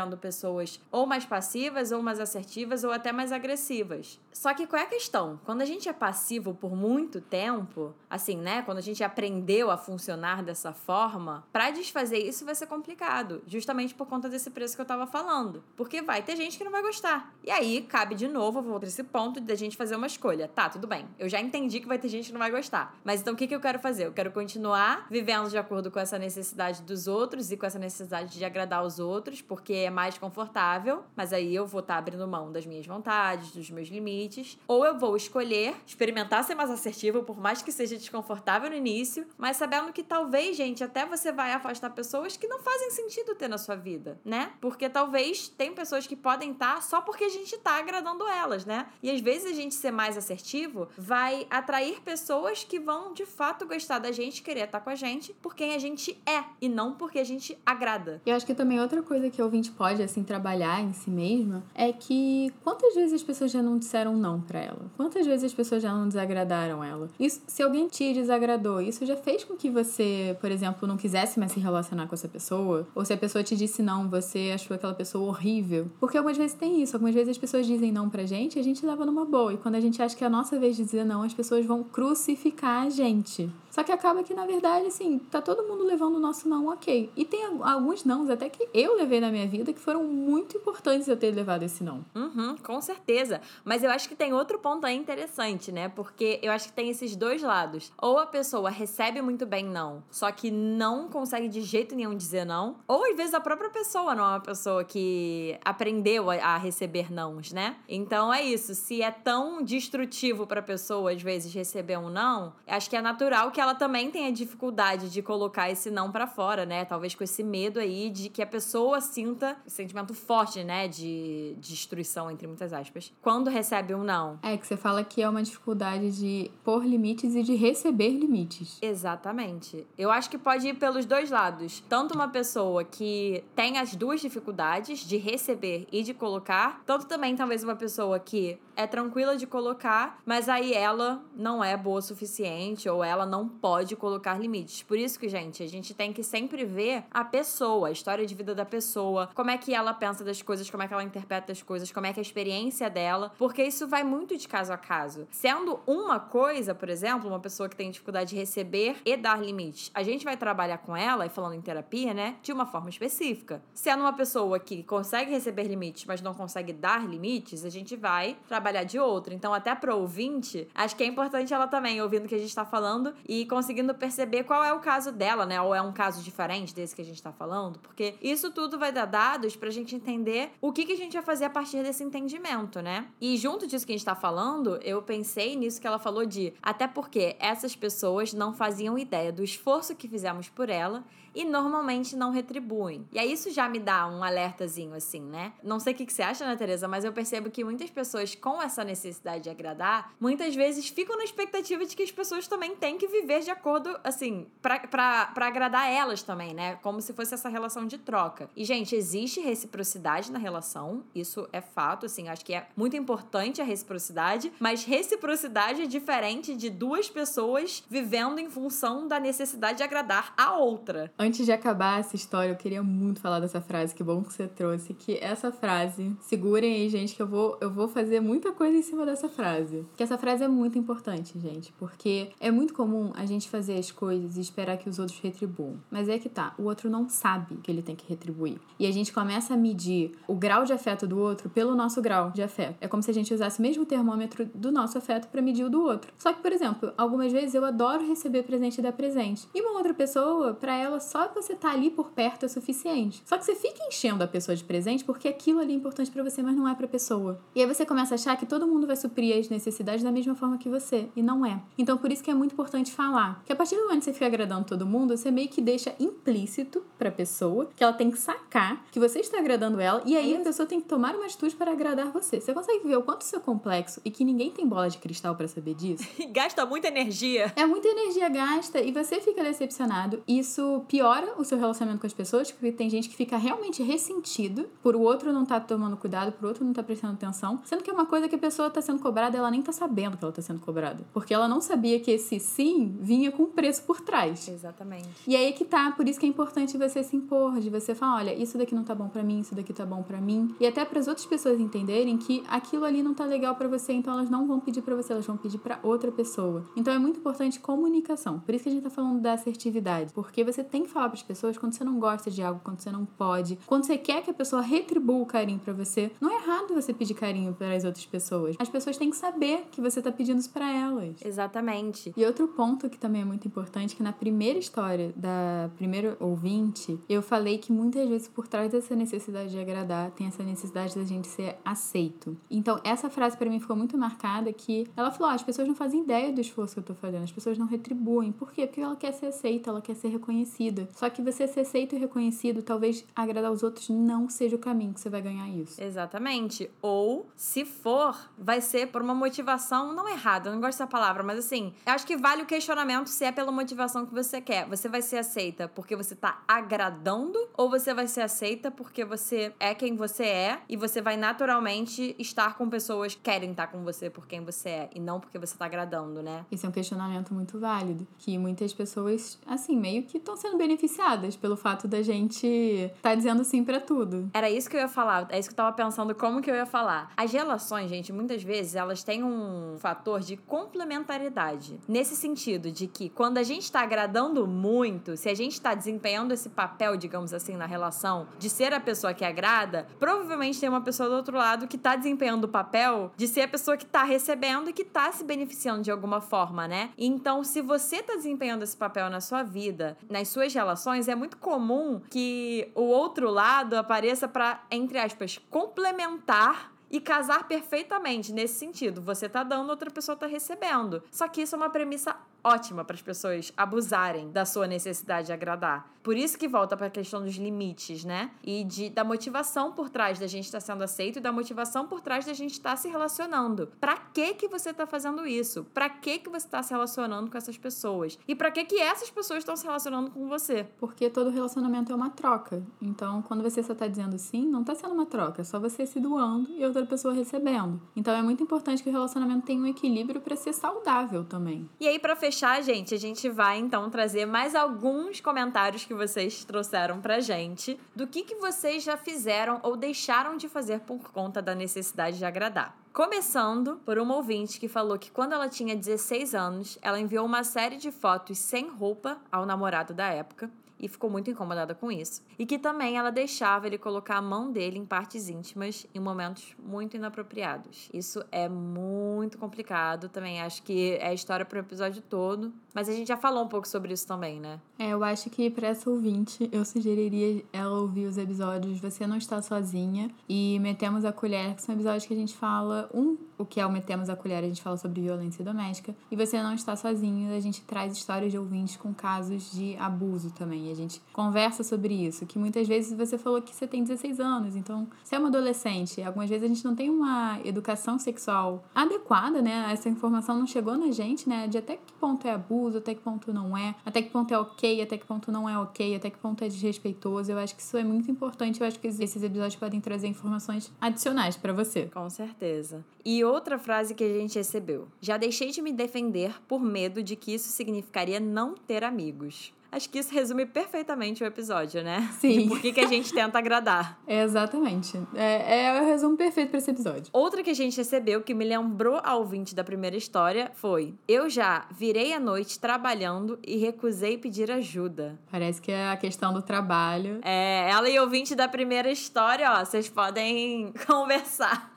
desenvolvendo 0.00 0.16
pessoas 0.16 0.80
ou 0.90 1.06
mais 1.06 1.24
passivas, 1.24 1.92
ou 1.92 2.02
mais 2.02 2.20
assertivas, 2.20 2.84
ou 2.84 2.90
até 2.90 3.12
mais 3.12 3.32
agressivas. 3.32 4.18
Só 4.32 4.54
que 4.54 4.66
qual 4.66 4.80
é 4.80 4.84
a 4.84 4.88
questão? 4.88 5.40
Quando 5.44 5.60
a 5.60 5.64
gente 5.64 5.88
é 5.88 5.92
passivo 5.92 6.54
por 6.54 6.74
muito 6.74 7.20
tempo, 7.20 7.94
assim, 8.08 8.36
né? 8.36 8.62
Quando 8.62 8.78
a 8.78 8.82
gente 8.82 9.02
aprendeu 9.02 9.70
a 9.70 9.76
funcionar 9.76 10.42
dessa 10.42 10.72
forma, 10.72 11.44
pra 11.52 11.70
desfazer 11.70 12.18
isso 12.18 12.44
vai 12.44 12.54
ser 12.54 12.66
complicado. 12.66 13.42
Justamente 13.46 13.94
por 13.94 14.06
conta 14.06 14.28
desse 14.28 14.50
preço 14.50 14.76
que 14.76 14.80
eu 14.80 14.86
tava 14.86 15.06
falando. 15.06 15.62
Porque 15.76 16.00
vai 16.00 16.22
ter 16.22 16.36
gente 16.36 16.56
que 16.56 16.64
não 16.64 16.70
vai 16.70 16.82
gostar. 16.82 17.34
E 17.42 17.50
aí, 17.50 17.82
cabe 17.82 18.14
de 18.14 18.28
novo, 18.28 18.62
vou 18.62 18.80
esse 18.82 19.04
ponto 19.04 19.40
da 19.40 19.54
gente 19.54 19.76
fazer 19.76 19.96
uma 19.96 20.06
escolha. 20.06 20.48
Tá, 20.48 20.68
tudo 20.68 20.86
bem. 20.86 21.06
Eu 21.18 21.28
já 21.28 21.40
entendi 21.40 21.80
que 21.80 21.86
vai 21.86 21.98
ter 21.98 22.08
gente 22.08 22.26
que 22.26 22.32
não 22.32 22.38
vai 22.38 22.50
gostar. 22.50 22.98
Mas 23.04 23.20
então 23.20 23.34
o 23.34 23.36
que, 23.36 23.46
que 23.46 23.54
eu 23.54 23.60
quero 23.60 23.78
fazer? 23.78 24.06
Eu 24.06 24.12
quero 24.12 24.30
continuar 24.30 25.06
vivendo 25.10 25.50
de 25.50 25.58
acordo 25.58 25.90
com 25.90 25.98
essa 25.98 26.18
necessidade 26.18 26.82
dos 26.82 27.06
outros 27.06 27.50
e 27.52 27.56
com 27.56 27.66
essa 27.66 27.78
necessidade 27.78 28.38
de 28.38 28.44
agradar 28.44 28.84
os 28.84 28.98
outros, 28.98 29.42
porque 29.42 29.72
é 29.72 29.89
é 29.90 29.92
mais 29.92 30.16
confortável, 30.16 31.04
mas 31.14 31.32
aí 31.32 31.54
eu 31.54 31.66
vou 31.66 31.80
estar 31.80 31.94
tá 31.94 31.98
abrindo 31.98 32.26
mão 32.26 32.50
das 32.50 32.64
minhas 32.64 32.86
vontades, 32.86 33.50
dos 33.50 33.70
meus 33.70 33.88
limites, 33.88 34.56
ou 34.66 34.86
eu 34.86 34.96
vou 34.96 35.16
escolher 35.16 35.74
experimentar 35.84 36.44
ser 36.44 36.54
mais 36.54 36.70
assertivo, 36.70 37.22
por 37.24 37.38
mais 37.38 37.60
que 37.60 37.72
seja 37.72 37.96
desconfortável 37.96 38.70
no 38.70 38.76
início, 38.76 39.26
mas 39.36 39.56
sabendo 39.56 39.92
que 39.92 40.02
talvez, 40.02 40.56
gente, 40.56 40.82
até 40.82 41.04
você 41.04 41.32
vai 41.32 41.52
afastar 41.52 41.90
pessoas 41.90 42.36
que 42.36 42.46
não 42.46 42.60
fazem 42.60 42.90
sentido 42.90 43.34
ter 43.34 43.48
na 43.48 43.58
sua 43.58 43.74
vida, 43.74 44.18
né? 44.24 44.52
Porque 44.60 44.88
talvez 44.88 45.48
tem 45.48 45.74
pessoas 45.74 46.06
que 46.06 46.16
podem 46.16 46.52
estar 46.52 46.82
só 46.82 47.00
porque 47.00 47.24
a 47.24 47.28
gente 47.28 47.58
tá 47.58 47.78
agradando 47.78 48.26
elas, 48.28 48.64
né? 48.64 48.86
E 49.02 49.10
às 49.10 49.20
vezes 49.20 49.50
a 49.50 49.54
gente 49.54 49.74
ser 49.74 49.90
mais 49.90 50.16
assertivo 50.16 50.88
vai 50.96 51.46
atrair 51.50 52.00
pessoas 52.00 52.62
que 52.62 52.78
vão 52.78 53.12
de 53.12 53.26
fato 53.26 53.66
gostar 53.66 53.98
da 53.98 54.12
gente, 54.12 54.42
querer 54.42 54.64
estar 54.64 54.80
com 54.80 54.90
a 54.90 54.94
gente 54.94 55.32
por 55.34 55.54
quem 55.54 55.74
a 55.74 55.78
gente 55.78 56.20
é 56.24 56.44
e 56.60 56.68
não 56.68 56.94
porque 56.94 57.18
a 57.18 57.24
gente 57.24 57.58
agrada. 57.66 58.22
Eu 58.24 58.36
acho 58.36 58.46
que 58.46 58.54
também 58.54 58.80
outra 58.80 59.02
coisa 59.02 59.28
que 59.30 59.42
o 59.42 59.50
ouvinte 59.70 59.72
pode 59.72 60.02
assim 60.02 60.22
trabalhar 60.22 60.82
em 60.82 60.92
si 60.92 61.10
mesma 61.10 61.62
é 61.74 61.92
que 61.92 62.52
quantas 62.62 62.94
vezes 62.94 63.14
as 63.14 63.22
pessoas 63.22 63.50
já 63.50 63.62
não 63.62 63.78
disseram 63.78 64.16
não 64.16 64.40
para 64.40 64.60
ela? 64.60 64.90
Quantas 64.96 65.26
vezes 65.26 65.44
as 65.44 65.54
pessoas 65.54 65.82
já 65.82 65.92
não 65.92 66.08
desagradaram 66.08 66.82
ela? 66.82 67.08
Isso, 67.18 67.40
se 67.46 67.62
alguém 67.62 67.88
te 67.88 68.12
desagradou, 68.12 68.80
isso 68.80 69.06
já 69.06 69.16
fez 69.16 69.44
com 69.44 69.56
que 69.56 69.70
você, 69.70 70.36
por 70.40 70.50
exemplo, 70.50 70.86
não 70.86 70.96
quisesse 70.96 71.38
mais 71.38 71.52
se 71.52 71.60
relacionar 71.60 72.06
com 72.06 72.14
essa 72.14 72.28
pessoa? 72.28 72.86
Ou 72.94 73.04
se 73.04 73.12
a 73.12 73.16
pessoa 73.16 73.42
te 73.42 73.56
disse 73.56 73.82
não, 73.82 74.08
você 74.08 74.52
achou 74.54 74.74
aquela 74.74 74.94
pessoa 74.94 75.28
horrível? 75.28 75.88
Porque 75.98 76.16
algumas 76.16 76.36
vezes 76.36 76.54
tem 76.54 76.82
isso, 76.82 76.96
algumas 76.96 77.14
vezes 77.14 77.30
as 77.30 77.38
pessoas 77.38 77.66
dizem 77.66 77.92
não 77.92 78.08
pra 78.08 78.24
gente 78.24 78.56
e 78.56 78.60
a 78.60 78.64
gente 78.64 78.84
leva 78.84 79.04
numa 79.04 79.24
boa. 79.24 79.54
E 79.54 79.56
quando 79.56 79.76
a 79.76 79.80
gente 79.80 80.02
acha 80.02 80.16
que 80.16 80.24
é 80.24 80.26
a 80.26 80.30
nossa 80.30 80.58
vez 80.58 80.76
de 80.76 80.84
dizer 80.84 81.04
não, 81.04 81.22
as 81.22 81.34
pessoas 81.34 81.64
vão 81.64 81.82
crucificar 81.82 82.86
a 82.86 82.90
gente. 82.90 83.50
Só 83.70 83.82
que 83.82 83.92
acaba 83.92 84.22
que, 84.22 84.34
na 84.34 84.46
verdade, 84.46 84.86
assim, 84.86 85.18
tá 85.18 85.40
todo 85.40 85.62
mundo 85.62 85.84
levando 85.84 86.16
o 86.16 86.20
nosso 86.20 86.48
não 86.48 86.66
ok. 86.68 87.10
E 87.16 87.24
tem 87.24 87.44
alguns 87.62 88.04
nãos 88.04 88.28
até 88.28 88.48
que 88.48 88.68
eu 88.74 88.96
levei 88.96 89.20
na 89.20 89.30
minha 89.30 89.46
vida 89.46 89.72
que 89.72 89.80
foram 89.80 90.04
muito 90.04 90.56
importantes 90.56 91.06
eu 91.08 91.16
ter 91.16 91.30
levado 91.30 91.62
esse 91.62 91.84
não. 91.84 92.04
Uhum, 92.14 92.56
com 92.56 92.80
certeza. 92.80 93.40
Mas 93.64 93.82
eu 93.82 93.90
acho 93.90 94.08
que 94.08 94.14
tem 94.14 94.32
outro 94.32 94.58
ponto 94.58 94.84
aí 94.84 94.96
interessante, 94.96 95.70
né? 95.70 95.88
Porque 95.88 96.40
eu 96.42 96.52
acho 96.52 96.68
que 96.68 96.72
tem 96.72 96.90
esses 96.90 97.14
dois 97.14 97.42
lados. 97.42 97.92
Ou 98.00 98.18
a 98.18 98.26
pessoa 98.26 98.70
recebe 98.70 99.22
muito 99.22 99.46
bem 99.46 99.64
não, 99.64 100.02
só 100.10 100.30
que 100.32 100.50
não 100.50 101.08
consegue 101.08 101.48
de 101.48 101.62
jeito 101.62 101.94
nenhum 101.94 102.14
dizer 102.14 102.44
não. 102.44 102.76
Ou 102.88 103.04
às 103.08 103.16
vezes 103.16 103.34
a 103.34 103.40
própria 103.40 103.70
pessoa 103.70 104.14
não 104.14 104.24
é 104.24 104.28
uma 104.28 104.40
pessoa 104.40 104.84
que 104.84 105.58
aprendeu 105.64 106.30
a, 106.30 106.34
a 106.34 106.56
receber 106.56 107.12
nãos, 107.12 107.52
né? 107.52 107.76
Então 107.88 108.32
é 108.32 108.42
isso. 108.42 108.74
Se 108.74 109.02
é 109.02 109.10
tão 109.10 109.62
destrutivo 109.62 110.46
pra 110.46 110.62
pessoa, 110.62 111.12
às 111.12 111.22
vezes, 111.22 111.54
receber 111.54 111.98
um 111.98 112.08
não, 112.08 112.52
acho 112.66 112.88
que 112.88 112.96
é 112.96 113.00
natural 113.00 113.50
que 113.50 113.59
que 113.60 113.62
ela 113.62 113.74
também 113.74 114.10
tem 114.10 114.26
a 114.26 114.30
dificuldade 114.30 115.10
de 115.10 115.20
colocar 115.20 115.70
esse 115.70 115.90
não 115.90 116.10
para 116.10 116.26
fora, 116.26 116.64
né? 116.64 116.86
Talvez 116.86 117.14
com 117.14 117.22
esse 117.22 117.42
medo 117.42 117.78
aí 117.78 118.08
de 118.08 118.30
que 118.30 118.40
a 118.40 118.46
pessoa 118.46 119.02
sinta 119.02 119.54
esse 119.66 119.76
sentimento 119.76 120.14
forte, 120.14 120.64
né? 120.64 120.88
De 120.88 121.54
destruição, 121.58 122.30
entre 122.30 122.46
muitas 122.46 122.72
aspas, 122.72 123.12
quando 123.20 123.50
recebe 123.50 123.94
um 123.94 124.02
não. 124.02 124.38
É, 124.42 124.56
que 124.56 124.66
você 124.66 124.78
fala 124.78 125.04
que 125.04 125.20
é 125.20 125.28
uma 125.28 125.42
dificuldade 125.42 126.10
de 126.18 126.50
pôr 126.64 126.86
limites 126.86 127.34
e 127.34 127.42
de 127.42 127.54
receber 127.54 128.08
limites. 128.08 128.78
Exatamente. 128.80 129.86
Eu 129.98 130.10
acho 130.10 130.30
que 130.30 130.38
pode 130.38 130.66
ir 130.66 130.78
pelos 130.78 131.04
dois 131.04 131.30
lados. 131.30 131.84
Tanto 131.86 132.14
uma 132.14 132.28
pessoa 132.28 132.82
que 132.82 133.44
tem 133.54 133.76
as 133.76 133.94
duas 133.94 134.22
dificuldades 134.22 135.00
de 135.00 135.18
receber 135.18 135.86
e 135.92 136.02
de 136.02 136.14
colocar, 136.14 136.82
tanto 136.86 137.04
também 137.04 137.36
talvez 137.36 137.62
uma 137.62 137.76
pessoa 137.76 138.18
que 138.18 138.58
é 138.74 138.86
tranquila 138.86 139.36
de 139.36 139.46
colocar, 139.46 140.18
mas 140.24 140.48
aí 140.48 140.72
ela 140.72 141.22
não 141.36 141.62
é 141.62 141.76
boa 141.76 141.98
o 141.98 142.02
suficiente 142.02 142.88
ou 142.88 143.04
ela 143.04 143.26
não 143.26 143.49
pode 143.50 143.96
colocar 143.96 144.38
limites. 144.38 144.82
Por 144.82 144.98
isso 144.98 145.18
que, 145.18 145.28
gente, 145.28 145.62
a 145.62 145.68
gente 145.68 145.92
tem 145.92 146.12
que 146.12 146.22
sempre 146.22 146.64
ver 146.64 147.04
a 147.10 147.24
pessoa, 147.24 147.88
a 147.88 147.90
história 147.90 148.24
de 148.24 148.34
vida 148.34 148.54
da 148.54 148.64
pessoa, 148.64 149.28
como 149.34 149.50
é 149.50 149.58
que 149.58 149.74
ela 149.74 149.92
pensa 149.92 150.24
das 150.24 150.40
coisas, 150.40 150.70
como 150.70 150.82
é 150.82 150.88
que 150.88 150.94
ela 150.94 151.02
interpreta 151.02 151.52
as 151.52 151.62
coisas, 151.62 151.90
como 151.92 152.06
é 152.06 152.12
que 152.12 152.20
é 152.20 152.22
a 152.22 152.22
experiência 152.22 152.88
dela, 152.88 153.32
porque 153.38 153.62
isso 153.62 153.86
vai 153.86 154.04
muito 154.04 154.36
de 154.36 154.48
caso 154.48 154.72
a 154.72 154.78
caso. 154.78 155.26
Sendo 155.30 155.80
uma 155.86 156.20
coisa, 156.20 156.74
por 156.74 156.88
exemplo, 156.88 157.28
uma 157.28 157.40
pessoa 157.40 157.68
que 157.68 157.76
tem 157.76 157.90
dificuldade 157.90 158.30
de 158.30 158.36
receber 158.36 158.96
e 159.04 159.16
dar 159.16 159.40
limites, 159.42 159.90
a 159.94 160.02
gente 160.02 160.24
vai 160.24 160.36
trabalhar 160.36 160.78
com 160.78 160.96
ela, 160.96 161.26
e 161.26 161.28
falando 161.28 161.54
em 161.54 161.60
terapia, 161.60 162.14
né, 162.14 162.36
de 162.42 162.52
uma 162.52 162.66
forma 162.66 162.88
específica. 162.88 163.62
Sendo 163.74 164.00
uma 164.00 164.12
pessoa 164.12 164.58
que 164.58 164.82
consegue 164.82 165.30
receber 165.30 165.64
limites, 165.64 166.04
mas 166.04 166.20
não 166.20 166.34
consegue 166.34 166.72
dar 166.72 167.08
limites, 167.08 167.64
a 167.64 167.70
gente 167.70 167.96
vai 167.96 168.36
trabalhar 168.48 168.84
de 168.84 168.98
outra. 168.98 169.34
Então, 169.34 169.52
até 169.52 169.74
para 169.74 169.94
ouvinte, 169.94 170.68
acho 170.74 170.96
que 170.96 171.02
é 171.02 171.06
importante 171.06 171.52
ela 171.52 171.66
também, 171.66 172.00
ouvindo 172.00 172.24
o 172.24 172.28
que 172.28 172.34
a 172.34 172.38
gente 172.38 172.48
está 172.48 172.64
falando 172.64 173.14
e 173.28 173.39
conseguindo 173.46 173.94
perceber 173.94 174.44
qual 174.44 174.62
é 174.64 174.72
o 174.72 174.80
caso 174.80 175.12
dela, 175.12 175.46
né? 175.46 175.60
Ou 175.60 175.74
é 175.74 175.82
um 175.82 175.92
caso 175.92 176.22
diferente 176.22 176.74
desse 176.74 176.94
que 176.94 177.02
a 177.02 177.04
gente 177.04 177.16
está 177.16 177.32
falando, 177.32 177.78
porque 177.78 178.14
isso 178.20 178.50
tudo 178.50 178.78
vai 178.78 178.92
dar 178.92 179.06
dados 179.06 179.56
para 179.56 179.68
a 179.68 179.72
gente 179.72 179.94
entender 179.94 180.52
o 180.60 180.72
que, 180.72 180.84
que 180.84 180.92
a 180.92 180.96
gente 180.96 181.12
vai 181.12 181.22
fazer 181.22 181.44
a 181.44 181.50
partir 181.50 181.82
desse 181.82 182.02
entendimento, 182.02 182.80
né? 182.80 183.08
E 183.20 183.36
junto 183.36 183.66
disso 183.66 183.86
que 183.86 183.92
a 183.92 183.94
gente 183.94 184.02
está 184.02 184.14
falando, 184.14 184.78
eu 184.82 185.02
pensei 185.02 185.56
nisso 185.56 185.80
que 185.80 185.86
ela 185.86 185.98
falou 185.98 186.24
de 186.24 186.52
até 186.62 186.86
porque 186.86 187.36
essas 187.38 187.74
pessoas 187.76 188.32
não 188.32 188.52
faziam 188.52 188.98
ideia 188.98 189.32
do 189.32 189.42
esforço 189.42 189.94
que 189.94 190.08
fizemos 190.08 190.48
por 190.48 190.68
ela 190.68 191.04
e 191.34 191.44
normalmente 191.44 192.16
não 192.16 192.30
retribuem. 192.30 193.06
E 193.12 193.18
aí 193.18 193.32
isso 193.32 193.50
já 193.50 193.68
me 193.68 193.78
dá 193.78 194.06
um 194.06 194.22
alertazinho 194.22 194.94
assim, 194.94 195.20
né? 195.20 195.52
Não 195.62 195.78
sei 195.80 195.92
o 195.92 195.96
que, 195.96 196.10
você 196.10 196.22
acha, 196.22 196.44
Ana 196.44 196.56
Teresa, 196.56 196.88
mas 196.88 197.04
eu 197.04 197.12
percebo 197.12 197.50
que 197.50 197.64
muitas 197.64 197.90
pessoas 197.90 198.34
com 198.34 198.60
essa 198.62 198.84
necessidade 198.84 199.44
de 199.44 199.50
agradar, 199.50 200.12
muitas 200.20 200.54
vezes 200.54 200.88
ficam 200.88 201.16
na 201.16 201.24
expectativa 201.24 201.84
de 201.84 201.94
que 201.94 202.02
as 202.02 202.10
pessoas 202.10 202.46
também 202.46 202.76
têm 202.76 202.98
que 202.98 203.06
viver 203.06 203.40
de 203.40 203.50
acordo, 203.50 203.98
assim, 204.02 204.46
para 204.60 205.32
agradar 205.36 205.90
elas 205.90 206.22
também, 206.22 206.54
né? 206.54 206.76
Como 206.76 207.00
se 207.00 207.12
fosse 207.12 207.34
essa 207.34 207.48
relação 207.48 207.86
de 207.86 207.98
troca. 207.98 208.48
E, 208.56 208.64
gente, 208.64 208.94
existe 208.94 209.40
reciprocidade 209.40 210.30
na 210.32 210.38
relação, 210.38 211.04
isso 211.14 211.48
é 211.52 211.60
fato, 211.60 212.06
assim, 212.06 212.28
acho 212.28 212.44
que 212.44 212.54
é 212.54 212.66
muito 212.76 212.96
importante 212.96 213.60
a 213.60 213.64
reciprocidade, 213.64 214.52
mas 214.58 214.84
reciprocidade 214.84 215.82
é 215.82 215.86
diferente 215.86 216.54
de 216.54 216.70
duas 216.70 217.08
pessoas 217.08 217.84
vivendo 217.88 218.38
em 218.38 218.48
função 218.48 219.06
da 219.06 219.20
necessidade 219.20 219.78
de 219.78 219.84
agradar 219.84 220.32
a 220.36 220.56
outra. 220.56 221.12
Antes 221.22 221.44
de 221.44 221.52
acabar 221.52 222.00
essa 222.00 222.16
história, 222.16 222.50
eu 222.50 222.56
queria 222.56 222.82
muito 222.82 223.20
falar 223.20 223.40
dessa 223.40 223.60
frase, 223.60 223.94
que 223.94 224.02
bom 224.02 224.22
que 224.22 224.32
você 224.32 224.48
trouxe, 224.48 224.94
que 224.94 225.18
essa 225.20 225.52
frase, 225.52 226.16
segurem 226.18 226.76
aí, 226.76 226.88
gente, 226.88 227.14
que 227.14 227.20
eu 227.20 227.26
vou, 227.26 227.58
eu 227.60 227.70
vou 227.70 227.88
fazer 227.88 228.20
muita 228.20 228.52
coisa 228.52 228.78
em 228.78 228.80
cima 228.80 229.04
dessa 229.04 229.28
frase. 229.28 229.84
Que 229.98 230.02
essa 230.02 230.16
frase 230.16 230.44
é 230.44 230.48
muito 230.48 230.78
importante, 230.78 231.38
gente, 231.38 231.74
porque 231.74 232.30
é 232.40 232.50
muito 232.50 232.72
comum 232.72 233.12
a 233.14 233.26
gente 233.26 233.50
fazer 233.50 233.76
as 233.76 233.90
coisas 233.90 234.38
e 234.38 234.40
esperar 234.40 234.78
que 234.78 234.88
os 234.88 234.98
outros 234.98 235.20
retribuam. 235.20 235.74
Mas 235.90 236.08
é 236.08 236.18
que 236.18 236.30
tá, 236.30 236.54
o 236.56 236.62
outro 236.62 236.88
não 236.88 237.06
sabe 237.06 237.56
que 237.62 237.70
ele 237.70 237.82
tem 237.82 237.94
que 237.94 238.08
retribuir. 238.08 238.58
E 238.78 238.86
a 238.86 238.90
gente 238.90 239.12
começa 239.12 239.52
a 239.52 239.58
medir 239.58 240.12
o 240.26 240.34
grau 240.34 240.64
de 240.64 240.72
afeto 240.72 241.06
do 241.06 241.18
outro 241.18 241.50
pelo 241.50 241.74
nosso 241.74 242.00
grau 242.00 242.30
de 242.30 242.42
afeto. 242.42 242.78
É 242.80 242.88
como 242.88 243.02
se 243.02 243.10
a 243.10 243.14
gente 243.14 243.34
usasse 243.34 243.58
o 243.58 243.62
mesmo 243.62 243.84
termômetro 243.84 244.46
do 244.54 244.72
nosso 244.72 244.96
afeto 244.96 245.28
para 245.28 245.42
medir 245.42 245.66
o 245.66 245.68
do 245.68 245.82
outro. 245.82 246.14
Só 246.16 246.32
que, 246.32 246.40
por 246.40 246.50
exemplo, 246.50 246.94
algumas 246.96 247.30
vezes 247.30 247.54
eu 247.54 247.62
adoro 247.62 248.08
receber 248.08 248.42
presente 248.44 248.78
e 248.78 248.82
dar 248.82 248.92
presente. 248.92 249.46
E 249.54 249.60
uma 249.60 249.76
outra 249.76 249.92
pessoa, 249.92 250.54
para 250.54 250.74
ela, 250.74 250.98
só 251.10 251.28
você 251.34 251.56
tá 251.56 251.72
ali 251.72 251.90
por 251.90 252.10
perto 252.10 252.46
é 252.46 252.48
suficiente. 252.48 253.20
Só 253.26 253.36
que 253.36 253.44
você 253.44 253.56
fica 253.56 253.84
enchendo 253.88 254.22
a 254.22 254.28
pessoa 254.28 254.54
de 254.54 254.62
presente 254.62 255.04
porque 255.04 255.26
aquilo 255.26 255.58
ali 255.58 255.72
é 255.72 255.76
importante 255.76 256.10
para 256.10 256.22
você, 256.22 256.40
mas 256.40 256.54
não 256.54 256.68
é 256.68 256.74
pra 256.74 256.86
pessoa. 256.86 257.40
E 257.54 257.60
aí 257.60 257.66
você 257.66 257.84
começa 257.84 258.14
a 258.14 258.16
achar 258.16 258.36
que 258.36 258.46
todo 258.46 258.66
mundo 258.66 258.86
vai 258.86 258.94
suprir 258.94 259.36
as 259.36 259.48
necessidades 259.48 260.04
da 260.04 260.12
mesma 260.12 260.36
forma 260.36 260.56
que 260.56 260.68
você, 260.68 261.08
e 261.16 261.22
não 261.22 261.44
é. 261.44 261.60
Então 261.76 261.98
por 261.98 262.12
isso 262.12 262.22
que 262.22 262.30
é 262.30 262.34
muito 262.34 262.52
importante 262.52 262.92
falar. 262.92 263.42
Que 263.44 263.52
a 263.52 263.56
partir 263.56 263.74
do 263.74 263.82
momento 263.82 263.98
que 263.98 264.04
você 264.04 264.12
fica 264.12 264.26
agradando 264.26 264.66
todo 264.66 264.86
mundo, 264.86 265.16
você 265.16 265.32
meio 265.32 265.48
que 265.48 265.60
deixa 265.60 265.94
implícito 265.98 266.84
pra 266.96 267.10
pessoa 267.10 267.68
que 267.74 267.82
ela 267.82 267.92
tem 267.92 268.10
que 268.10 268.18
sacar 268.18 268.84
que 268.92 269.00
você 269.00 269.18
está 269.18 269.38
agradando 269.38 269.80
ela, 269.80 270.02
e 270.06 270.16
aí 270.16 270.36
a 270.36 270.40
pessoa 270.40 270.66
tem 270.66 270.80
que 270.80 270.86
tomar 270.86 271.14
uma 271.16 271.24
atitude 271.24 271.56
para 271.56 271.72
agradar 271.72 272.12
você. 272.12 272.40
Você 272.40 272.54
consegue 272.54 272.86
ver 272.86 272.96
o 272.96 273.02
quanto 273.02 273.22
isso 273.22 273.34
é 273.34 273.40
complexo 273.40 274.00
e 274.04 274.10
que 274.10 274.24
ninguém 274.24 274.50
tem 274.50 274.66
bola 274.66 274.88
de 274.88 274.98
cristal 274.98 275.34
para 275.34 275.48
saber 275.48 275.74
disso? 275.74 276.04
Gasta 276.30 276.64
muita 276.64 276.88
energia. 276.88 277.52
É 277.56 277.66
muita 277.66 277.88
energia 277.88 278.28
gasta 278.28 278.80
e 278.80 278.92
você 278.92 279.20
fica 279.20 279.42
decepcionado. 279.42 280.22
Isso 280.26 280.84
piora 280.88 280.99
o 281.02 281.44
seu 281.44 281.58
relacionamento 281.58 282.00
com 282.00 282.06
as 282.06 282.12
pessoas, 282.12 282.50
porque 282.50 282.72
tem 282.72 282.88
gente 282.88 283.08
que 283.08 283.16
fica 283.16 283.36
realmente 283.36 283.82
ressentido 283.82 284.66
por 284.82 284.96
o 284.96 285.00
outro 285.00 285.32
não 285.32 285.42
estar 285.42 285.60
tá 285.60 285.66
tomando 285.66 285.96
cuidado, 285.96 286.32
por 286.32 286.44
o 286.44 286.48
outro 286.48 286.64
não 286.64 286.72
estar 286.72 286.82
tá 286.82 286.86
prestando 286.86 287.14
atenção, 287.14 287.60
sendo 287.64 287.82
que 287.82 287.90
é 287.90 287.92
uma 287.92 288.06
coisa 288.06 288.28
que 288.28 288.34
a 288.34 288.38
pessoa 288.38 288.68
está 288.68 288.80
sendo 288.80 289.00
cobrada, 289.00 289.36
ela 289.36 289.50
nem 289.50 289.60
está 289.60 289.72
sabendo 289.72 290.16
que 290.16 290.24
ela 290.24 290.30
está 290.30 290.42
sendo 290.42 290.60
cobrada, 290.60 291.04
porque 291.12 291.32
ela 291.32 291.48
não 291.48 291.60
sabia 291.60 291.98
que 292.00 292.10
esse 292.10 292.38
sim 292.38 292.96
vinha 293.00 293.30
com 293.30 293.46
preço 293.46 293.82
por 293.84 294.00
trás. 294.00 294.48
Exatamente. 294.48 295.08
E 295.26 295.36
aí 295.36 295.52
que 295.52 295.64
tá, 295.64 295.92
por 295.92 296.08
isso 296.08 296.18
que 296.18 296.26
é 296.26 296.28
importante 296.28 296.76
você 296.76 297.02
se 297.02 297.16
impor, 297.16 297.60
de 297.60 297.70
você 297.70 297.94
falar, 297.94 298.16
olha, 298.16 298.34
isso 298.34 298.56
daqui 298.56 298.74
não 298.74 298.84
tá 298.84 298.94
bom 298.94 299.08
para 299.08 299.22
mim, 299.22 299.40
isso 299.40 299.54
daqui 299.54 299.72
tá 299.72 299.86
bom 299.86 300.02
para 300.02 300.20
mim, 300.20 300.54
e 300.60 300.66
até 300.66 300.84
para 300.84 300.98
as 300.98 301.08
outras 301.08 301.26
pessoas 301.26 301.60
entenderem 301.60 302.16
que 302.16 302.42
aquilo 302.48 302.84
ali 302.84 303.02
não 303.02 303.14
tá 303.14 303.24
legal 303.24 303.54
para 303.54 303.68
você, 303.68 303.92
então 303.92 304.14
elas 304.14 304.30
não 304.30 304.46
vão 304.46 304.60
pedir 304.60 304.82
para 304.82 304.94
você, 304.94 305.12
elas 305.12 305.26
vão 305.26 305.36
pedir 305.36 305.58
para 305.58 305.78
outra 305.82 306.10
pessoa. 306.10 306.64
Então 306.76 306.92
é 306.92 306.98
muito 306.98 307.18
importante 307.18 307.60
comunicação. 307.60 308.40
Por 308.40 308.54
isso 308.54 308.64
que 308.64 308.70
a 308.70 308.72
gente 308.72 308.82
tá 308.82 308.90
falando 308.90 309.20
da 309.20 309.32
assertividade, 309.32 310.12
porque 310.12 310.44
você 310.44 310.62
tem 310.62 310.82
que 310.82 310.89
falar 310.90 311.08
para 311.08 311.16
as 311.16 311.22
pessoas 311.22 311.56
quando 311.56 311.72
você 311.72 311.84
não 311.84 311.98
gosta 311.98 312.30
de 312.30 312.42
algo, 312.42 312.60
quando 312.62 312.80
você 312.80 312.90
não 312.90 313.04
pode, 313.04 313.58
quando 313.66 313.84
você 313.84 313.96
quer 313.96 314.22
que 314.22 314.30
a 314.30 314.34
pessoa 314.34 314.62
retribua 314.62 315.22
o 315.22 315.26
carinho 315.26 315.58
para 315.58 315.72
você. 315.72 316.10
Não 316.20 316.30
é 316.30 316.42
errado 316.42 316.74
você 316.74 316.92
pedir 316.92 317.14
carinho 317.14 317.54
para 317.54 317.74
as 317.74 317.84
outras 317.84 318.06
pessoas. 318.06 318.56
As 318.58 318.68
pessoas 318.68 318.96
têm 318.96 319.10
que 319.10 319.16
saber 319.16 319.66
que 319.70 319.80
você 319.80 320.02
tá 320.02 320.12
pedindo 320.12 320.38
isso 320.38 320.50
para 320.50 320.70
elas. 320.70 321.16
Exatamente. 321.24 322.12
E 322.16 322.24
outro 322.24 322.48
ponto 322.48 322.88
que 322.88 322.98
também 322.98 323.22
é 323.22 323.24
muito 323.24 323.46
importante 323.46 323.96
que 323.96 324.02
na 324.02 324.12
primeira 324.12 324.58
história 324.58 325.12
da 325.16 325.70
primeira 325.76 326.16
ouvinte, 326.20 326.98
eu 327.08 327.22
falei 327.22 327.58
que 327.58 327.72
muitas 327.72 328.08
vezes 328.08 328.28
por 328.28 328.46
trás 328.46 328.70
dessa 328.70 328.94
necessidade 328.94 329.50
de 329.50 329.58
agradar 329.58 330.10
tem 330.10 330.26
essa 330.26 330.42
necessidade 330.42 330.94
da 330.94 331.04
gente 331.04 331.28
ser 331.28 331.56
aceito. 331.64 332.36
Então, 332.50 332.80
essa 332.84 333.08
frase 333.08 333.36
para 333.36 333.48
mim 333.48 333.60
ficou 333.60 333.76
muito 333.76 333.96
marcada 333.96 334.52
que 334.52 334.86
ela 334.96 335.10
falou: 335.10 335.30
ah, 335.30 335.34
as 335.34 335.42
pessoas 335.42 335.68
não 335.68 335.74
fazem 335.74 336.02
ideia 336.02 336.32
do 336.32 336.40
esforço 336.40 336.74
que 336.74 336.80
eu 336.80 336.84
tô 336.84 336.94
fazendo, 336.94 337.24
as 337.24 337.32
pessoas 337.32 337.58
não 337.58 337.66
retribuem. 337.66 338.32
Por 338.32 338.52
quê? 338.52 338.66
Porque 338.66 338.80
ela 338.80 338.96
quer 338.96 339.12
ser 339.12 339.26
aceita, 339.26 339.70
ela 339.70 339.80
quer 339.80 339.94
ser 339.94 340.08
reconhecida. 340.08 340.79
Só 340.94 341.08
que 341.10 341.22
você 341.22 341.46
ser 341.46 341.60
aceito 341.60 341.94
e 341.94 341.98
reconhecido, 341.98 342.62
talvez 342.62 343.04
agradar 343.14 343.50
os 343.50 343.62
outros 343.62 343.88
não 343.88 344.28
seja 344.28 344.56
o 344.56 344.58
caminho 344.58 344.94
que 344.94 345.00
você 345.00 345.08
vai 345.08 345.22
ganhar 345.22 345.48
isso. 345.48 345.82
Exatamente. 345.82 346.70
Ou, 346.82 347.28
se 347.36 347.64
for, 347.64 348.16
vai 348.38 348.60
ser 348.60 348.88
por 348.88 349.02
uma 349.02 349.14
motivação 349.14 349.92
não 349.92 350.08
errada, 350.08 350.48
eu 350.48 350.52
não 350.52 350.60
gosto 350.60 350.78
dessa 350.78 350.86
palavra, 350.86 351.22
mas 351.22 351.38
assim, 351.38 351.72
eu 351.86 351.92
acho 351.92 352.06
que 352.06 352.16
vale 352.16 352.42
o 352.42 352.46
questionamento 352.46 353.08
se 353.08 353.24
é 353.24 353.32
pela 353.32 353.52
motivação 353.52 354.06
que 354.06 354.14
você 354.14 354.40
quer. 354.40 354.68
Você 354.68 354.88
vai 354.88 355.02
ser 355.02 355.18
aceita 355.18 355.68
porque 355.68 355.96
você 355.96 356.14
tá 356.14 356.42
agradando 356.46 357.38
ou 357.56 357.68
você 357.68 357.92
vai 357.94 358.06
ser 358.06 358.22
aceita 358.22 358.70
porque 358.70 359.04
você 359.04 359.52
é 359.58 359.74
quem 359.74 359.96
você 359.96 360.24
é 360.24 360.60
e 360.68 360.76
você 360.76 361.00
vai 361.00 361.16
naturalmente 361.16 362.14
estar 362.18 362.56
com 362.56 362.68
pessoas 362.68 363.14
que 363.14 363.20
querem 363.20 363.50
estar 363.50 363.68
com 363.68 363.82
você 363.84 364.10
por 364.10 364.26
quem 364.26 364.44
você 364.44 364.68
é 364.68 364.90
e 364.94 365.00
não 365.00 365.20
porque 365.20 365.38
você 365.38 365.56
tá 365.56 365.66
agradando, 365.66 366.22
né? 366.22 366.44
Esse 366.50 366.66
é 366.66 366.68
um 366.68 366.72
questionamento 366.72 367.32
muito 367.32 367.58
válido, 367.58 368.06
que 368.18 368.36
muitas 368.38 368.72
pessoas, 368.72 369.38
assim, 369.46 369.76
meio 369.76 370.02
que 370.02 370.18
estão 370.18 370.36
sendo 370.36 370.56
beneficiadas 370.70 371.36
pelo 371.36 371.56
fato 371.56 371.88
da 371.88 372.00
gente 372.00 372.92
tá 373.02 373.14
dizendo 373.14 373.42
sim 373.42 373.64
para 373.64 373.80
tudo. 373.80 374.30
Era 374.32 374.48
isso 374.48 374.70
que 374.70 374.76
eu 374.76 374.80
ia 374.80 374.88
falar, 374.88 375.26
é 375.30 375.38
isso 375.38 375.48
que 375.48 375.52
eu 375.52 375.56
tava 375.56 375.72
pensando 375.72 376.14
como 376.14 376.40
que 376.40 376.50
eu 376.50 376.54
ia 376.54 376.66
falar. 376.66 377.12
As 377.16 377.32
relações, 377.32 377.90
gente, 377.90 378.12
muitas 378.12 378.42
vezes 378.42 378.76
elas 378.76 379.02
têm 379.02 379.24
um 379.24 379.76
fator 379.78 380.20
de 380.20 380.36
complementaridade. 380.36 381.78
Nesse 381.88 382.14
sentido 382.14 382.70
de 382.70 382.86
que 382.86 383.08
quando 383.08 383.38
a 383.38 383.42
gente 383.42 383.70
tá 383.70 383.80
agradando 383.80 384.46
muito, 384.46 385.16
se 385.16 385.28
a 385.28 385.34
gente 385.34 385.60
tá 385.60 385.74
desempenhando 385.74 386.32
esse 386.32 386.48
papel, 386.48 386.96
digamos 386.96 387.34
assim, 387.34 387.56
na 387.56 387.66
relação, 387.66 388.28
de 388.38 388.48
ser 388.48 388.72
a 388.72 388.80
pessoa 388.80 389.12
que 389.12 389.24
agrada, 389.24 389.88
provavelmente 389.98 390.60
tem 390.60 390.68
uma 390.68 390.80
pessoa 390.80 391.08
do 391.08 391.16
outro 391.16 391.36
lado 391.36 391.66
que 391.66 391.78
tá 391.78 391.96
desempenhando 391.96 392.44
o 392.44 392.48
papel 392.48 393.10
de 393.16 393.26
ser 393.26 393.42
a 393.42 393.48
pessoa 393.48 393.76
que 393.76 393.86
tá 393.86 394.04
recebendo 394.04 394.70
e 394.70 394.72
que 394.72 394.84
tá 394.84 395.10
se 395.10 395.24
beneficiando 395.24 395.82
de 395.82 395.90
alguma 395.90 396.20
forma, 396.20 396.68
né? 396.68 396.90
Então, 396.96 397.42
se 397.42 397.60
você 397.60 398.02
tá 398.02 398.14
desempenhando 398.14 398.62
esse 398.62 398.76
papel 398.76 399.10
na 399.10 399.20
sua 399.20 399.42
vida, 399.42 399.96
nas 400.08 400.28
suas 400.28 400.49
relações, 400.54 401.08
é 401.08 401.14
muito 401.14 401.36
comum 401.36 402.00
que 402.10 402.70
o 402.74 402.82
outro 402.82 403.30
lado 403.30 403.74
apareça 403.74 404.28
para, 404.28 404.62
entre 404.70 404.98
aspas, 404.98 405.38
complementar 405.50 406.72
e 406.90 407.00
casar 407.00 407.46
perfeitamente 407.46 408.32
nesse 408.32 408.54
sentido. 408.54 409.00
Você 409.02 409.28
tá 409.28 409.42
dando, 409.42 409.70
outra 409.70 409.90
pessoa 409.90 410.16
tá 410.16 410.26
recebendo. 410.26 411.02
Só 411.10 411.28
que 411.28 411.42
isso 411.42 411.54
é 411.54 411.58
uma 411.58 411.70
premissa 411.70 412.16
ótima 412.42 412.84
para 412.84 412.94
as 412.94 413.02
pessoas 413.02 413.52
abusarem 413.56 414.30
da 414.30 414.44
sua 414.44 414.66
necessidade 414.66 415.26
de 415.26 415.32
agradar. 415.32 415.90
Por 416.02 416.16
isso 416.16 416.38
que 416.38 416.48
volta 416.48 416.76
para 416.76 416.86
a 416.86 416.90
questão 416.90 417.22
dos 417.22 417.36
limites, 417.36 418.04
né? 418.04 418.30
E 418.42 418.64
de, 418.64 418.88
da 418.88 419.04
motivação 419.04 419.72
por 419.72 419.90
trás 419.90 420.18
da 420.18 420.26
gente 420.26 420.46
estar 420.46 420.58
tá 420.58 420.64
sendo 420.64 420.82
aceito 420.82 421.18
e 421.18 421.20
da 421.20 421.30
motivação 421.30 421.86
por 421.86 422.00
trás 422.00 422.24
da 422.24 422.32
gente 422.32 422.52
estar 422.52 422.70
tá 422.70 422.76
se 422.76 422.88
relacionando. 422.88 423.68
Para 423.78 423.96
que 423.96 424.34
que 424.34 424.48
você 424.48 424.70
está 424.70 424.86
fazendo 424.86 425.26
isso? 425.26 425.64
Para 425.74 425.90
que 425.90 426.18
que 426.18 426.30
você 426.30 426.46
está 426.46 426.62
se 426.62 426.72
relacionando 426.72 427.30
com 427.30 427.36
essas 427.36 427.58
pessoas? 427.58 428.18
E 428.26 428.34
para 428.34 428.50
que 428.50 428.64
que 428.64 428.80
essas 428.80 429.10
pessoas 429.10 429.40
estão 429.40 429.56
se 429.56 429.66
relacionando 429.66 430.10
com 430.10 430.26
você? 430.26 430.66
Porque 430.78 431.10
todo 431.10 431.28
relacionamento 431.28 431.92
é 431.92 431.94
uma 431.94 432.08
troca. 432.08 432.62
Então, 432.80 433.20
quando 433.20 433.42
você 433.42 433.62
só 433.62 433.74
está 433.74 433.86
dizendo 433.86 434.16
sim, 434.18 434.46
não 434.46 434.62
está 434.62 434.74
sendo 434.74 434.94
uma 434.94 435.06
troca, 435.06 435.42
é 435.42 435.44
só 435.44 435.60
você 435.60 435.84
se 435.84 436.00
doando 436.00 436.50
e 436.52 436.62
outra 436.80 436.96
pessoa 436.96 437.14
recebendo. 437.14 437.80
Então, 437.94 438.14
é 438.14 438.22
muito 438.22 438.42
importante 438.42 438.82
que 438.82 438.88
o 438.88 438.92
relacionamento 438.92 439.46
tenha 439.46 439.60
um 439.60 439.66
equilíbrio 439.66 440.20
para 440.20 440.36
ser 440.36 440.52
saudável 440.52 441.24
também. 441.24 441.68
E 441.78 441.86
aí 441.86 441.98
para 441.98 442.16
fechar, 442.16 442.62
gente, 442.62 442.94
a 442.94 442.98
gente 442.98 443.28
vai 443.28 443.58
então 443.58 443.90
trazer 443.90 444.26
mais 444.26 444.54
alguns 444.54 445.20
comentários 445.20 445.84
que 445.84 445.94
vocês 445.94 446.44
trouxeram 446.44 447.00
pra 447.00 447.20
gente 447.20 447.78
do 447.94 448.06
que, 448.06 448.22
que 448.22 448.36
vocês 448.36 448.82
já 448.82 448.96
fizeram 448.96 449.60
ou 449.62 449.76
deixaram 449.76 450.36
de 450.36 450.48
fazer 450.48 450.80
por 450.80 451.12
conta 451.12 451.42
da 451.42 451.54
necessidade 451.54 452.18
de 452.18 452.24
agradar. 452.24 452.76
Começando 452.92 453.80
por 453.84 453.98
uma 453.98 454.16
ouvinte 454.16 454.58
que 454.58 454.66
falou 454.66 454.98
que 454.98 455.12
quando 455.12 455.32
ela 455.32 455.48
tinha 455.48 455.76
16 455.76 456.34
anos, 456.34 456.78
ela 456.82 456.98
enviou 456.98 457.24
uma 457.24 457.44
série 457.44 457.76
de 457.76 457.92
fotos 457.92 458.38
sem 458.38 458.68
roupa 458.68 459.18
ao 459.30 459.46
namorado 459.46 459.94
da 459.94 460.08
época 460.08 460.50
e 460.80 460.88
ficou 460.88 461.10
muito 461.10 461.30
incomodada 461.30 461.74
com 461.74 461.92
isso. 461.92 462.22
E 462.38 462.46
que 462.46 462.58
também 462.58 462.96
ela 462.96 463.10
deixava 463.10 463.66
ele 463.66 463.76
colocar 463.76 464.16
a 464.16 464.22
mão 464.22 464.50
dele 464.50 464.78
em 464.78 464.86
partes 464.86 465.28
íntimas 465.28 465.86
em 465.94 466.00
momentos 466.00 466.56
muito 466.58 466.96
inapropriados. 466.96 467.90
Isso 467.92 468.24
é 468.32 468.48
muito 468.48 469.36
complicado 469.38 470.08
também. 470.08 470.40
Acho 470.40 470.62
que 470.62 470.92
é 470.94 471.12
história 471.12 471.44
para 471.44 471.56
o 471.56 471.60
episódio 471.60 472.00
todo. 472.00 472.52
Mas 472.72 472.88
a 472.88 472.92
gente 472.92 473.08
já 473.08 473.16
falou 473.16 473.44
um 473.44 473.48
pouco 473.48 473.66
sobre 473.66 473.92
isso 473.92 474.06
também, 474.06 474.38
né? 474.38 474.60
É, 474.78 474.90
eu 474.90 475.02
acho 475.02 475.28
que 475.28 475.50
para 475.50 475.68
essa 475.68 475.90
ouvinte 475.90 476.48
eu 476.52 476.64
sugeriria 476.64 477.44
ela 477.52 477.80
ouvir 477.80 478.06
os 478.06 478.16
episódios 478.16 478.78
Você 478.78 479.06
Não 479.06 479.16
Está 479.16 479.42
Sozinha 479.42 480.10
e 480.28 480.58
Metemos 480.60 481.04
a 481.04 481.12
Colher, 481.12 481.56
que 481.56 481.62
são 481.62 481.74
episódios 481.74 482.06
que 482.06 482.14
a 482.14 482.16
gente 482.16 482.34
fala. 482.34 482.88
Um, 482.94 483.18
o 483.36 483.44
que 483.44 483.60
é 483.60 483.66
o 483.66 483.72
Metemos 483.72 484.08
a 484.08 484.16
Colher, 484.16 484.44
a 484.44 484.46
gente 484.46 484.62
fala 484.62 484.76
sobre 484.76 485.00
violência 485.00 485.44
doméstica. 485.44 485.94
E 486.10 486.16
Você 486.16 486.40
Não 486.42 486.54
Está 486.54 486.76
Sozinho, 486.76 487.34
a 487.34 487.40
gente 487.40 487.60
traz 487.62 487.92
histórias 487.92 488.30
de 488.30 488.38
ouvintes 488.38 488.76
com 488.76 488.94
casos 488.94 489.50
de 489.50 489.76
abuso 489.76 490.30
também 490.30 490.69
a 490.70 490.74
gente 490.74 491.00
conversa 491.12 491.62
sobre 491.62 491.94
isso, 491.94 492.26
que 492.26 492.38
muitas 492.38 492.66
vezes 492.66 492.96
você 492.96 493.18
falou 493.18 493.40
que 493.42 493.54
você 493.54 493.66
tem 493.66 493.82
16 493.82 494.20
anos, 494.20 494.56
então 494.56 494.86
você 495.02 495.16
é 495.16 495.18
uma 495.18 495.28
adolescente, 495.28 496.02
algumas 496.02 496.28
vezes 496.28 496.44
a 496.44 496.48
gente 496.48 496.64
não 496.64 496.74
tem 496.74 496.90
uma 496.90 497.40
educação 497.44 497.98
sexual 497.98 498.64
adequada, 498.74 499.42
né? 499.42 499.68
Essa 499.72 499.88
informação 499.88 500.38
não 500.38 500.46
chegou 500.46 500.76
na 500.76 500.90
gente, 500.90 501.28
né? 501.28 501.46
De 501.46 501.58
até 501.58 501.76
que 501.76 501.92
ponto 501.94 502.26
é 502.26 502.32
abuso, 502.32 502.78
até 502.78 502.94
que 502.94 503.00
ponto 503.00 503.32
não 503.32 503.56
é, 503.56 503.74
até 503.84 504.02
que 504.02 504.10
ponto 504.10 504.32
é 504.32 504.38
ok, 504.38 504.82
até 504.82 504.96
que 504.96 505.06
ponto 505.06 505.30
não 505.30 505.48
é 505.48 505.58
ok, 505.58 505.94
até 505.94 506.10
que 506.10 506.18
ponto 506.18 506.42
é 506.44 506.48
desrespeitoso. 506.48 507.32
Eu 507.32 507.38
acho 507.38 507.54
que 507.54 507.62
isso 507.62 507.76
é 507.76 507.84
muito 507.84 508.10
importante, 508.10 508.60
eu 508.60 508.66
acho 508.66 508.78
que 508.78 508.86
esses 508.86 509.22
episódios 509.22 509.56
podem 509.56 509.80
trazer 509.80 510.08
informações 510.08 510.72
adicionais 510.80 511.36
para 511.36 511.52
você. 511.52 511.86
Com 511.92 512.08
certeza. 512.08 512.84
E 513.04 513.24
outra 513.24 513.58
frase 513.58 513.94
que 513.94 514.04
a 514.04 514.18
gente 514.18 514.36
recebeu: 514.36 514.88
Já 515.00 515.16
deixei 515.16 515.50
de 515.50 515.62
me 515.62 515.72
defender 515.72 516.40
por 516.46 516.60
medo 516.60 517.02
de 517.02 517.16
que 517.16 517.34
isso 517.34 517.48
significaria 517.48 518.20
não 518.20 518.54
ter 518.54 518.84
amigos. 518.84 519.52
Acho 519.72 519.88
que 519.88 519.98
isso 519.98 520.12
resume 520.12 520.46
perfeitamente 520.46 521.22
o 521.22 521.26
episódio, 521.26 521.82
né? 521.82 522.08
Sim. 522.18 522.40
De 522.40 522.48
por 522.48 522.60
que, 522.60 522.72
que 522.72 522.80
a 522.80 522.86
gente 522.86 523.12
tenta 523.12 523.38
agradar. 523.38 523.98
É, 524.06 524.22
exatamente. 524.24 525.00
É, 525.14 525.66
é 525.66 525.80
o 525.80 525.84
resumo 525.84 526.16
perfeito 526.16 526.50
para 526.50 526.58
esse 526.58 526.70
episódio. 526.70 527.04
Outra 527.12 527.42
que 527.42 527.50
a 527.50 527.54
gente 527.54 527.76
recebeu 527.76 528.22
que 528.22 528.34
me 528.34 528.44
lembrou 528.44 529.00
ao 529.02 529.20
ouvinte 529.20 529.54
da 529.54 529.62
primeira 529.62 529.96
história 529.96 530.50
foi: 530.54 530.94
Eu 531.06 531.30
já 531.30 531.66
virei 531.70 532.12
a 532.12 532.20
noite 532.20 532.58
trabalhando 532.58 533.38
e 533.46 533.56
recusei 533.56 534.18
pedir 534.18 534.50
ajuda. 534.50 535.18
Parece 535.30 535.60
que 535.60 535.70
é 535.70 535.90
a 535.90 535.96
questão 535.96 536.32
do 536.32 536.42
trabalho. 536.42 537.20
É, 537.22 537.70
ela 537.70 537.88
e 537.88 537.98
o 537.98 538.02
ouvinte 538.02 538.34
da 538.34 538.48
primeira 538.48 538.90
história, 538.90 539.52
ó, 539.52 539.64
vocês 539.64 539.88
podem 539.88 540.72
conversar. 540.86 541.72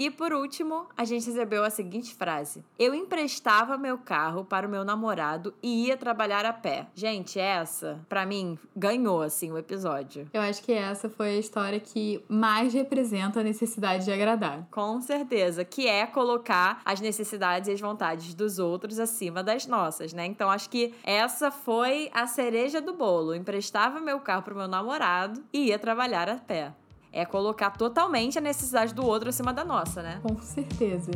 E 0.00 0.10
por 0.10 0.32
último, 0.32 0.86
a 0.96 1.04
gente 1.04 1.26
recebeu 1.26 1.62
a 1.62 1.68
seguinte 1.68 2.14
frase: 2.14 2.64
Eu 2.78 2.94
emprestava 2.94 3.76
meu 3.76 3.98
carro 3.98 4.46
para 4.46 4.66
o 4.66 4.70
meu 4.70 4.82
namorado 4.82 5.52
e 5.62 5.88
ia 5.88 5.96
trabalhar 5.98 6.46
a 6.46 6.54
pé. 6.54 6.86
Gente, 6.94 7.38
essa, 7.38 8.00
para 8.08 8.24
mim, 8.24 8.58
ganhou 8.74 9.20
assim 9.20 9.52
o 9.52 9.58
episódio. 9.58 10.26
Eu 10.32 10.40
acho 10.40 10.62
que 10.62 10.72
essa 10.72 11.10
foi 11.10 11.32
a 11.32 11.38
história 11.38 11.78
que 11.78 12.24
mais 12.26 12.72
representa 12.72 13.40
a 13.40 13.44
necessidade 13.44 14.06
de 14.06 14.10
agradar. 14.10 14.66
Com 14.70 15.02
certeza, 15.02 15.66
que 15.66 15.86
é 15.86 16.06
colocar 16.06 16.80
as 16.82 16.98
necessidades 16.98 17.68
e 17.68 17.72
as 17.72 17.80
vontades 17.82 18.32
dos 18.32 18.58
outros 18.58 18.98
acima 18.98 19.42
das 19.42 19.66
nossas, 19.66 20.14
né? 20.14 20.24
Então 20.24 20.48
acho 20.48 20.70
que 20.70 20.94
essa 21.04 21.50
foi 21.50 22.08
a 22.14 22.26
cereja 22.26 22.80
do 22.80 22.94
bolo. 22.94 23.34
Eu 23.34 23.38
emprestava 23.38 24.00
meu 24.00 24.18
carro 24.20 24.44
para 24.44 24.54
o 24.54 24.56
meu 24.56 24.68
namorado 24.68 25.44
e 25.52 25.66
ia 25.66 25.78
trabalhar 25.78 26.26
a 26.26 26.36
pé 26.36 26.72
é 27.12 27.24
colocar 27.24 27.70
totalmente 27.70 28.38
a 28.38 28.40
necessidade 28.40 28.94
do 28.94 29.04
outro 29.04 29.28
acima 29.28 29.52
da 29.52 29.64
nossa, 29.64 30.02
né? 30.02 30.20
Com 30.22 30.38
certeza. 30.40 31.10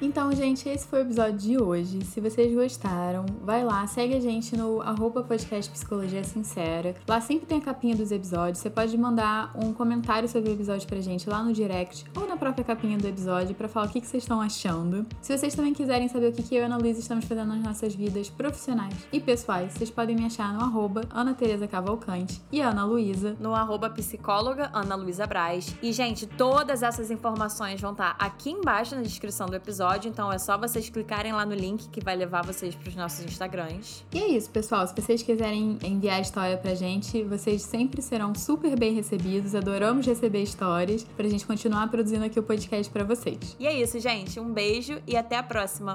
Então, 0.00 0.30
gente, 0.30 0.68
esse 0.68 0.86
foi 0.86 1.00
o 1.00 1.02
episódio 1.02 1.38
de 1.38 1.60
hoje. 1.60 2.04
Se 2.04 2.20
vocês 2.20 2.54
gostaram, 2.54 3.26
vai 3.42 3.64
lá, 3.64 3.84
segue 3.88 4.14
a 4.14 4.20
gente 4.20 4.56
no 4.56 4.80
arroba 4.80 5.24
podcast 5.24 5.68
Psicologia 5.72 6.22
Sincera. 6.22 6.94
Lá 7.06 7.20
sempre 7.20 7.46
tem 7.46 7.58
a 7.58 7.60
capinha 7.60 7.96
dos 7.96 8.12
episódios. 8.12 8.58
Você 8.58 8.70
pode 8.70 8.96
mandar 8.96 9.50
um 9.56 9.72
comentário 9.72 10.28
sobre 10.28 10.50
o 10.50 10.52
episódio 10.52 10.86
pra 10.86 11.00
gente 11.00 11.28
lá 11.28 11.42
no 11.42 11.52
direct 11.52 12.04
ou 12.16 12.28
na 12.28 12.36
própria 12.36 12.64
capinha 12.64 12.96
do 12.96 13.08
episódio 13.08 13.56
para 13.56 13.66
falar 13.66 13.86
o 13.86 13.88
que, 13.88 13.98
vocês 14.00 14.22
estão 14.22 14.40
achando. 14.40 15.04
Se 15.20 15.36
vocês 15.36 15.52
também 15.56 15.74
quiserem 15.74 16.06
saber 16.06 16.28
o 16.28 16.32
que, 16.32 16.54
eu 16.54 16.62
e 16.62 16.64
Ana 16.64 16.76
Luísa 16.76 17.00
estamos 17.00 17.24
fazendo 17.24 17.48
nas 17.48 17.62
nossas 17.62 17.92
vidas 17.92 18.30
profissionais 18.30 18.94
e 19.12 19.18
pessoais, 19.18 19.72
vocês 19.72 19.90
podem 19.90 20.14
me 20.14 20.26
achar 20.26 20.54
no 20.54 20.60
arroba 20.60 21.00
Ana 21.10 21.34
Tereza 21.34 21.66
Cavalcante 21.66 22.40
e 22.52 22.60
Ana 22.60 22.84
Luísa. 22.84 23.36
No 23.40 23.52
arroba 23.52 23.90
psicóloga 23.90 24.70
Ana 24.72 24.94
Luísa 24.94 25.26
Braz. 25.26 25.74
E, 25.82 25.92
gente, 25.92 26.24
todas 26.24 26.84
essas 26.84 27.10
informações 27.10 27.80
vão 27.80 27.90
estar 27.90 28.14
aqui 28.16 28.50
embaixo 28.50 28.94
na 28.94 29.02
descrição 29.02 29.48
do 29.48 29.56
episódio 29.56 29.87
episódio, 29.88 30.08
então 30.10 30.32
é 30.32 30.38
só 30.38 30.58
vocês 30.58 30.88
clicarem 30.88 31.32
lá 31.32 31.46
no 31.46 31.54
link 31.54 31.88
que 31.88 32.02
vai 32.02 32.14
levar 32.14 32.44
vocês 32.44 32.74
para 32.74 32.88
os 32.88 32.96
nossos 32.96 33.24
Instagrams. 33.24 34.04
E 34.12 34.18
é 34.18 34.28
isso, 34.28 34.50
pessoal. 34.50 34.86
Se 34.86 34.94
vocês 34.94 35.22
quiserem 35.22 35.78
enviar 35.82 36.20
história 36.20 36.56
pra 36.56 36.74
gente, 36.74 37.22
vocês 37.24 37.62
sempre 37.62 38.02
serão 38.02 38.34
super 38.34 38.78
bem 38.78 38.94
recebidos. 38.94 39.54
Adoramos 39.54 40.06
receber 40.06 40.42
histórias 40.42 41.04
pra 41.16 41.28
gente 41.28 41.46
continuar 41.46 41.88
produzindo 41.88 42.24
aqui 42.24 42.38
o 42.38 42.42
podcast 42.42 42.92
para 42.92 43.04
vocês. 43.04 43.56
E 43.58 43.66
é 43.66 43.72
isso, 43.72 43.98
gente. 43.98 44.38
Um 44.38 44.52
beijo 44.52 45.00
e 45.06 45.16
até 45.16 45.36
a 45.36 45.42
próxima. 45.42 45.94